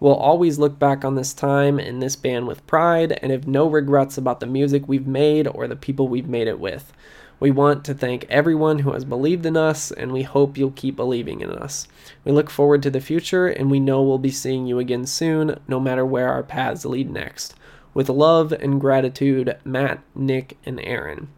We'll 0.00 0.16
always 0.16 0.58
look 0.58 0.78
back 0.78 1.02
on 1.02 1.14
this 1.14 1.32
time 1.32 1.78
and 1.78 2.02
this 2.02 2.14
band 2.14 2.46
with 2.46 2.66
pride 2.66 3.18
and 3.22 3.32
have 3.32 3.48
no 3.48 3.66
regrets 3.66 4.18
about 4.18 4.40
the 4.40 4.46
music 4.46 4.86
we've 4.86 5.06
made 5.06 5.48
or 5.48 5.66
the 5.66 5.76
people 5.76 6.08
we've 6.08 6.28
made 6.28 6.48
it 6.48 6.60
with. 6.60 6.92
We 7.38 7.50
want 7.50 7.84
to 7.84 7.94
thank 7.94 8.24
everyone 8.30 8.78
who 8.78 8.92
has 8.92 9.04
believed 9.04 9.44
in 9.44 9.58
us, 9.58 9.90
and 9.90 10.10
we 10.10 10.22
hope 10.22 10.56
you'll 10.56 10.70
keep 10.70 10.96
believing 10.96 11.42
in 11.42 11.50
us. 11.50 11.86
We 12.24 12.32
look 12.32 12.48
forward 12.48 12.82
to 12.84 12.90
the 12.90 13.00
future, 13.00 13.46
and 13.46 13.70
we 13.70 13.78
know 13.78 14.02
we'll 14.02 14.16
be 14.16 14.30
seeing 14.30 14.66
you 14.66 14.78
again 14.78 15.04
soon, 15.04 15.60
no 15.68 15.78
matter 15.78 16.06
where 16.06 16.30
our 16.30 16.42
paths 16.42 16.86
lead 16.86 17.10
next. 17.10 17.54
With 17.92 18.08
love 18.08 18.52
and 18.52 18.80
gratitude, 18.80 19.58
Matt, 19.64 20.00
Nick, 20.14 20.56
and 20.64 20.80
Aaron. 20.80 21.28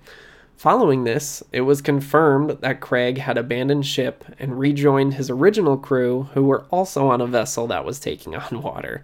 Following 0.57 1.05
this, 1.05 1.43
it 1.53 1.63
was 1.63 1.83
confirmed 1.83 2.59
that 2.61 2.81
Craig 2.81 3.19
had 3.19 3.39
abandoned 3.39 3.87
ship 3.87 4.25
and 4.39 4.59
rejoined 4.59 5.15
his 5.15 5.31
original 5.31 5.77
crew, 5.77 6.29
who 6.35 6.45
were 6.45 6.65
also 6.71 7.09
on 7.09 7.21
a 7.21 7.27
vessel 7.27 7.67
that 7.69 7.85
was 7.85 7.99
taking 7.99 8.37
on 8.37 8.63
water. 8.63 9.03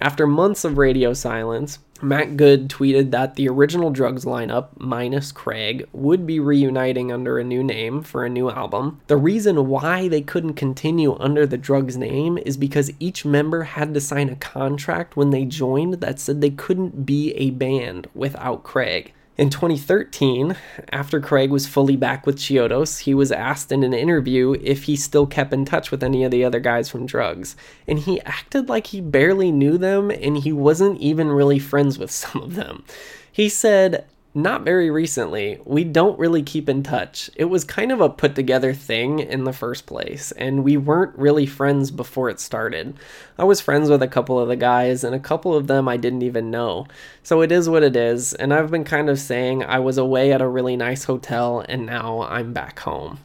After 0.00 0.26
months 0.26 0.64
of 0.64 0.78
radio 0.78 1.12
silence, 1.12 1.78
Matt 2.02 2.36
Good 2.36 2.68
tweeted 2.68 3.12
that 3.12 3.36
the 3.36 3.48
original 3.48 3.90
drugs 3.90 4.24
lineup, 4.24 4.70
minus 4.76 5.30
Craig, 5.30 5.86
would 5.92 6.26
be 6.26 6.40
reuniting 6.40 7.12
under 7.12 7.38
a 7.38 7.44
new 7.44 7.62
name 7.62 8.02
for 8.02 8.24
a 8.24 8.28
new 8.28 8.50
album. 8.50 9.00
The 9.06 9.16
reason 9.16 9.68
why 9.68 10.08
they 10.08 10.20
couldn't 10.20 10.54
continue 10.54 11.16
under 11.20 11.46
the 11.46 11.56
drugs 11.56 11.96
name 11.96 12.38
is 12.38 12.56
because 12.56 12.90
each 12.98 13.24
member 13.24 13.62
had 13.62 13.94
to 13.94 14.00
sign 14.00 14.28
a 14.30 14.36
contract 14.36 15.16
when 15.16 15.30
they 15.30 15.44
joined 15.44 15.94
that 15.94 16.18
said 16.18 16.40
they 16.40 16.50
couldn't 16.50 17.06
be 17.06 17.32
a 17.34 17.50
band 17.50 18.08
without 18.14 18.64
Craig. 18.64 19.12
In 19.38 19.48
2013, 19.48 20.56
after 20.90 21.18
Craig 21.18 21.50
was 21.50 21.66
fully 21.66 21.96
back 21.96 22.26
with 22.26 22.36
Chiodos, 22.36 22.98
he 23.00 23.14
was 23.14 23.32
asked 23.32 23.72
in 23.72 23.82
an 23.82 23.94
interview 23.94 24.54
if 24.62 24.84
he 24.84 24.94
still 24.94 25.26
kept 25.26 25.54
in 25.54 25.64
touch 25.64 25.90
with 25.90 26.02
any 26.02 26.22
of 26.22 26.30
the 26.30 26.44
other 26.44 26.60
guys 26.60 26.90
from 26.90 27.06
drugs. 27.06 27.56
And 27.88 27.98
he 27.98 28.20
acted 28.22 28.68
like 28.68 28.88
he 28.88 29.00
barely 29.00 29.50
knew 29.50 29.78
them 29.78 30.10
and 30.10 30.36
he 30.36 30.52
wasn't 30.52 31.00
even 31.00 31.28
really 31.28 31.58
friends 31.58 31.98
with 31.98 32.10
some 32.10 32.42
of 32.42 32.56
them. 32.56 32.84
He 33.32 33.48
said, 33.48 34.04
not 34.34 34.62
very 34.62 34.90
recently. 34.90 35.60
We 35.64 35.84
don't 35.84 36.18
really 36.18 36.42
keep 36.42 36.68
in 36.68 36.82
touch. 36.82 37.28
It 37.36 37.46
was 37.46 37.64
kind 37.64 37.92
of 37.92 38.00
a 38.00 38.08
put 38.08 38.34
together 38.34 38.72
thing 38.72 39.18
in 39.18 39.44
the 39.44 39.52
first 39.52 39.84
place, 39.84 40.32
and 40.32 40.64
we 40.64 40.78
weren't 40.78 41.18
really 41.18 41.44
friends 41.44 41.90
before 41.90 42.30
it 42.30 42.40
started. 42.40 42.96
I 43.36 43.44
was 43.44 43.60
friends 43.60 43.90
with 43.90 44.02
a 44.02 44.08
couple 44.08 44.38
of 44.38 44.48
the 44.48 44.56
guys, 44.56 45.04
and 45.04 45.14
a 45.14 45.20
couple 45.20 45.54
of 45.54 45.66
them 45.66 45.86
I 45.86 45.98
didn't 45.98 46.22
even 46.22 46.50
know. 46.50 46.86
So 47.22 47.42
it 47.42 47.52
is 47.52 47.68
what 47.68 47.82
it 47.82 47.94
is, 47.94 48.32
and 48.32 48.54
I've 48.54 48.70
been 48.70 48.84
kind 48.84 49.10
of 49.10 49.18
saying 49.18 49.64
I 49.64 49.80
was 49.80 49.98
away 49.98 50.32
at 50.32 50.40
a 50.40 50.48
really 50.48 50.76
nice 50.76 51.04
hotel, 51.04 51.62
and 51.68 51.84
now 51.84 52.22
I'm 52.22 52.54
back 52.54 52.78
home. 52.78 53.18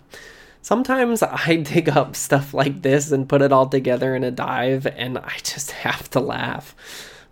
Sometimes 0.62 1.24
I 1.24 1.56
dig 1.63 1.88
up 1.88 2.17
stuff 2.17 2.54
like 2.54 2.82
this 2.82 3.13
and 3.13 3.30
put 3.30 3.41
it 3.41 3.54
all 3.54 3.70
together 3.70 4.13
in 4.13 4.26
a 4.26 4.32
dive, 4.32 4.86
and 4.86 5.17
I 5.17 5.38
just 5.38 5.72
have 5.88 6.10
to 6.10 6.20
laugh. 6.20 6.76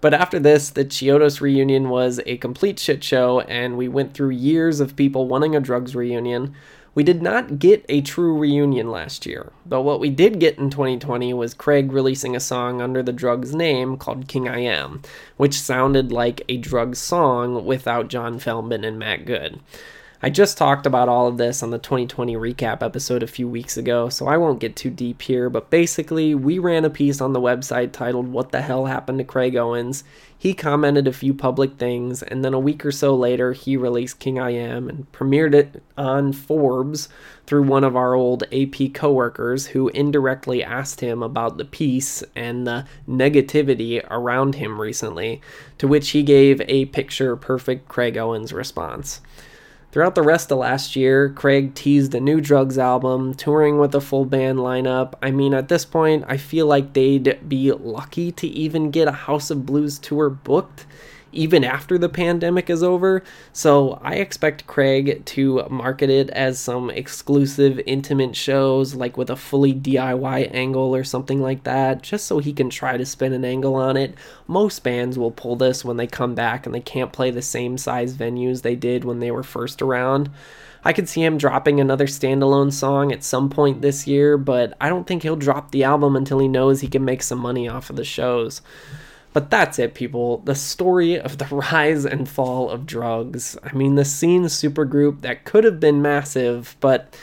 But 0.06 0.13
after 0.13 0.38
this, 0.38 0.70
the 0.70 0.86
Chiodos 0.86 1.41
reunion 1.41 1.89
was 1.89 2.22
a 2.28 2.38
complete 2.38 2.78
shit 2.78 3.04
show, 3.04 3.39
and 3.39 3.76
we 3.76 3.88
went 3.88 4.13
through 4.13 4.30
years 4.30 4.80
of 4.80 4.96
people 4.96 5.28
wanting 5.28 5.56
a 5.56 5.60
drugs 5.60 5.96
reunion. 5.96 6.54
We 6.94 7.04
did 7.04 7.24
not 7.24 7.58
get 7.58 7.84
a 7.89 8.02
true 8.02 8.38
reunion 8.38 8.91
last 8.91 9.26
year, 9.26 9.52
but 9.65 9.82
what 9.82 10.00
we 10.00 10.12
did 10.12 10.39
get 10.39 10.60
in 10.60 10.70
2020 10.70 11.34
was 11.34 11.56
Craig 11.56 11.91
releasing 11.91 12.36
a 12.36 12.39
song 12.39 12.84
under 12.84 13.02
the 13.02 13.12
drugs 13.12 13.56
name 13.56 13.98
called 13.98 14.28
King 14.28 14.48
I 14.48 14.60
Am, 14.60 15.02
which 15.38 15.60
sounded 15.60 16.12
like 16.12 16.44
a 16.48 16.58
drugs 16.58 17.00
song 17.00 17.65
without 17.65 18.08
John 18.08 18.38
Feldmann 18.38 18.86
and 18.86 19.00
Matt 19.00 19.26
Good. 19.26 19.60
I 20.21 20.30
just 20.30 20.58
talked 20.58 20.86
about 20.86 21.10
all 21.10 21.28
of 21.28 21.38
this 21.38 21.62
on 21.62 21.71
the 21.71 21.78
2020 21.78 22.36
recap 22.36 22.82
episode 22.82 23.21
a 23.21 23.28
few 23.28 23.49
weeks 23.49 23.75
ago, 23.75 24.08
so 24.08 24.28
I 24.28 24.38
won't 24.38 24.62
get 24.62 24.78
too 24.78 24.89
deep 24.89 25.21
here, 25.21 25.49
but 25.49 25.69
basically, 25.69 26.34
we 26.34 26.58
ran 26.58 26.86
a 26.86 26.89
piece 26.89 27.19
on 27.19 27.34
the 27.34 27.41
website 27.41 27.91
titled 27.91 28.30
What 28.30 28.54
the 28.54 28.62
Hell 28.62 28.86
Happened 28.86 29.17
to 29.17 29.25
Craig 29.25 29.58
Owens. 29.58 30.06
He 30.38 30.54
commented 30.54 31.06
a 31.06 31.13
few 31.13 31.34
public 31.34 31.78
things, 31.78 32.23
and 32.23 32.45
then 32.45 32.54
a 32.54 32.60
week 32.60 32.86
or 32.86 32.93
so 32.93 33.13
later, 33.13 33.51
he 33.51 33.75
released 33.75 34.19
King 34.19 34.39
I 34.39 34.51
Am 34.51 34.88
and 34.88 35.12
premiered 35.12 35.54
it 35.54 35.84
on 35.97 36.32
Forbes 36.32 37.10
through 37.45 37.63
one 37.63 37.84
of 37.84 37.97
our 37.97 38.13
old 38.13 38.43
AP 38.54 38.93
coworkers 38.93 39.67
who 39.67 39.89
indirectly 39.89 40.63
asked 40.63 41.01
him 41.01 41.21
about 41.23 41.58
the 41.58 41.65
piece 41.65 42.23
and 42.38 42.65
the 42.65 42.86
negativity 43.08 44.01
around 44.10 44.56
him 44.56 44.80
recently, 44.80 45.41
to 45.78 45.89
which 45.89 46.12
he 46.12 46.23
gave 46.23 46.62
a 46.62 46.86
picture 46.86 47.36
perfect 47.36 47.89
Craig 47.89 48.17
Owens 48.17 48.54
response. 48.54 49.19
Throughout 49.96 50.16
the 50.16 50.24
rest 50.24 50.52
of 50.52 50.58
last 50.58 50.98
year, 50.98 51.30
Craig 51.30 51.74
teased 51.74 52.14
a 52.16 52.20
new 52.20 52.42
drugs 52.42 52.78
album, 52.78 53.34
touring 53.34 53.80
with 53.80 53.96
a 53.96 54.02
full 54.02 54.26
band 54.26 54.60
lineup. 54.60 55.14
I 55.22 55.32
mean, 55.32 55.54
at 55.54 55.70
this 55.70 55.86
point, 55.86 56.26
I 56.28 56.36
feel 56.36 56.68
like 56.68 56.92
they'd 56.92 57.40
be 57.48 57.72
lucky 57.72 58.34
to 58.34 58.46
even 58.46 58.92
get 58.92 59.08
a 59.08 59.14
House 59.14 59.50
of 59.50 59.66
Blues 59.66 59.98
tour 59.98 60.30
booked, 60.30 60.86
even 61.36 61.63
after 61.63 61.98
the 61.98 62.10
pandemic 62.10 62.69
is 62.69 62.82
over. 62.82 63.24
So 63.54 64.00
I 64.02 64.15
expect 64.15 64.67
Craig 64.67 65.24
to 65.26 65.67
market 65.69 66.10
it 66.10 66.30
as 66.32 66.60
some 66.60 66.89
exclusive, 66.89 67.80
intimate 67.86 68.36
shows, 68.36 68.95
like 68.95 69.17
with 69.17 69.30
a 69.30 69.36
fully 69.36 69.74
DIY 69.74 70.54
angle 70.54 70.95
or 70.95 71.04
something 71.04 71.41
like 71.41 71.63
that, 71.63 72.02
just 72.02 72.26
so 72.26 72.39
he 72.39 72.54
can 72.54 72.69
try 72.69 72.98
to 72.98 73.06
spin 73.06 73.34
an 73.34 73.45
angle 73.45 73.76
on 73.76 73.98
it. 73.98 74.15
Most 74.48 74.84
bands 74.84 75.17
will 75.17 75.32
pull 75.32 75.56
this 75.56 75.86
when 75.86 75.98
they 75.98 76.08
come 76.08 76.36
back 76.36 76.65
and 76.65 76.74
they 76.74 76.82
can't 76.82 77.13
play 77.13 77.32
the 77.32 77.41
same 77.41 77.78
size 77.78 78.15
venues 78.15 78.62
they 78.62 78.76
did 78.76 79.04
when 79.04 79.19
they 79.19 79.32
were 79.32 79.43
first 79.43 79.82
around. 79.82 80.30
I 80.88 80.93
could 80.93 81.10
see 81.10 81.24
him 81.24 81.39
dropping 81.39 81.80
another 81.80 82.06
standalone 82.06 82.71
song 82.71 83.12
at 83.12 83.24
some 83.24 83.50
point 83.50 83.82
this 83.82 84.06
year, 84.06 84.38
but 84.38 84.78
I 84.80 84.88
don't 84.88 85.08
think 85.08 85.24
he'll 85.24 85.36
drop 85.36 85.71
the 85.71 85.84
album 85.84 86.15
until 86.15 86.38
he 86.38 86.48
knows 86.48 86.80
he 86.80 86.88
can 86.88 87.04
make 87.04 87.24
some 87.24 87.39
money 87.39 87.67
off 87.67 87.89
of 87.89 87.95
the 87.95 88.04
shows. 88.04 88.62
But 89.36 89.50
that's 89.52 89.80
it, 89.80 89.95
people. 89.95 90.38
The 90.38 90.56
story 90.56 91.19
of 91.19 91.39
the 91.39 91.45
rise 91.52 92.06
and 92.06 92.28
fall 92.28 92.69
of 92.69 92.86
drugs. 92.86 93.58
I 93.62 93.74
mean, 93.74 93.95
the 93.95 94.06
scene 94.06 94.45
supergroup 94.45 95.21
that 95.21 95.43
could 95.43 95.65
have 95.65 95.78
been 95.78 96.02
massive, 96.02 96.78
but, 96.80 97.13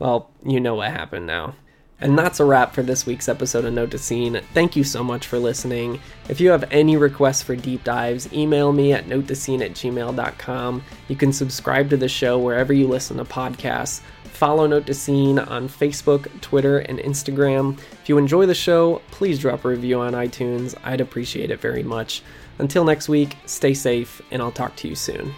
well, 0.00 0.28
you 0.44 0.58
know 0.58 0.74
what 0.74 0.90
happened 0.90 1.28
now. 1.28 1.54
And 2.02 2.18
that's 2.18 2.40
a 2.40 2.44
wrap 2.44 2.74
for 2.74 2.82
this 2.82 3.06
week's 3.06 3.28
episode 3.28 3.64
of 3.64 3.72
Note 3.72 3.92
to 3.92 3.98
Scene. 3.98 4.40
Thank 4.52 4.74
you 4.74 4.82
so 4.82 5.04
much 5.04 5.28
for 5.28 5.38
listening. 5.38 6.00
If 6.28 6.40
you 6.40 6.50
have 6.50 6.64
any 6.72 6.96
requests 6.96 7.42
for 7.42 7.54
deep 7.54 7.84
dives, 7.84 8.30
email 8.32 8.72
me 8.72 8.92
at 8.92 9.06
notetoscene 9.06 9.64
at 9.64 9.72
gmail.com. 9.72 10.82
You 11.06 11.16
can 11.16 11.32
subscribe 11.32 11.88
to 11.90 11.96
the 11.96 12.08
show 12.08 12.40
wherever 12.40 12.72
you 12.72 12.88
listen 12.88 13.18
to 13.18 13.24
podcasts. 13.24 14.00
Follow 14.24 14.66
Note 14.66 14.86
to 14.86 14.94
Scene 14.94 15.38
on 15.38 15.68
Facebook, 15.68 16.28
Twitter, 16.40 16.80
and 16.80 16.98
Instagram. 16.98 17.78
If 17.92 18.08
you 18.08 18.18
enjoy 18.18 18.46
the 18.46 18.54
show, 18.54 19.00
please 19.12 19.38
drop 19.38 19.64
a 19.64 19.68
review 19.68 20.00
on 20.00 20.14
iTunes. 20.14 20.74
I'd 20.82 21.00
appreciate 21.00 21.52
it 21.52 21.60
very 21.60 21.84
much. 21.84 22.24
Until 22.58 22.84
next 22.84 23.08
week, 23.08 23.36
stay 23.46 23.74
safe, 23.74 24.20
and 24.32 24.42
I'll 24.42 24.50
talk 24.50 24.74
to 24.76 24.88
you 24.88 24.96
soon. 24.96 25.32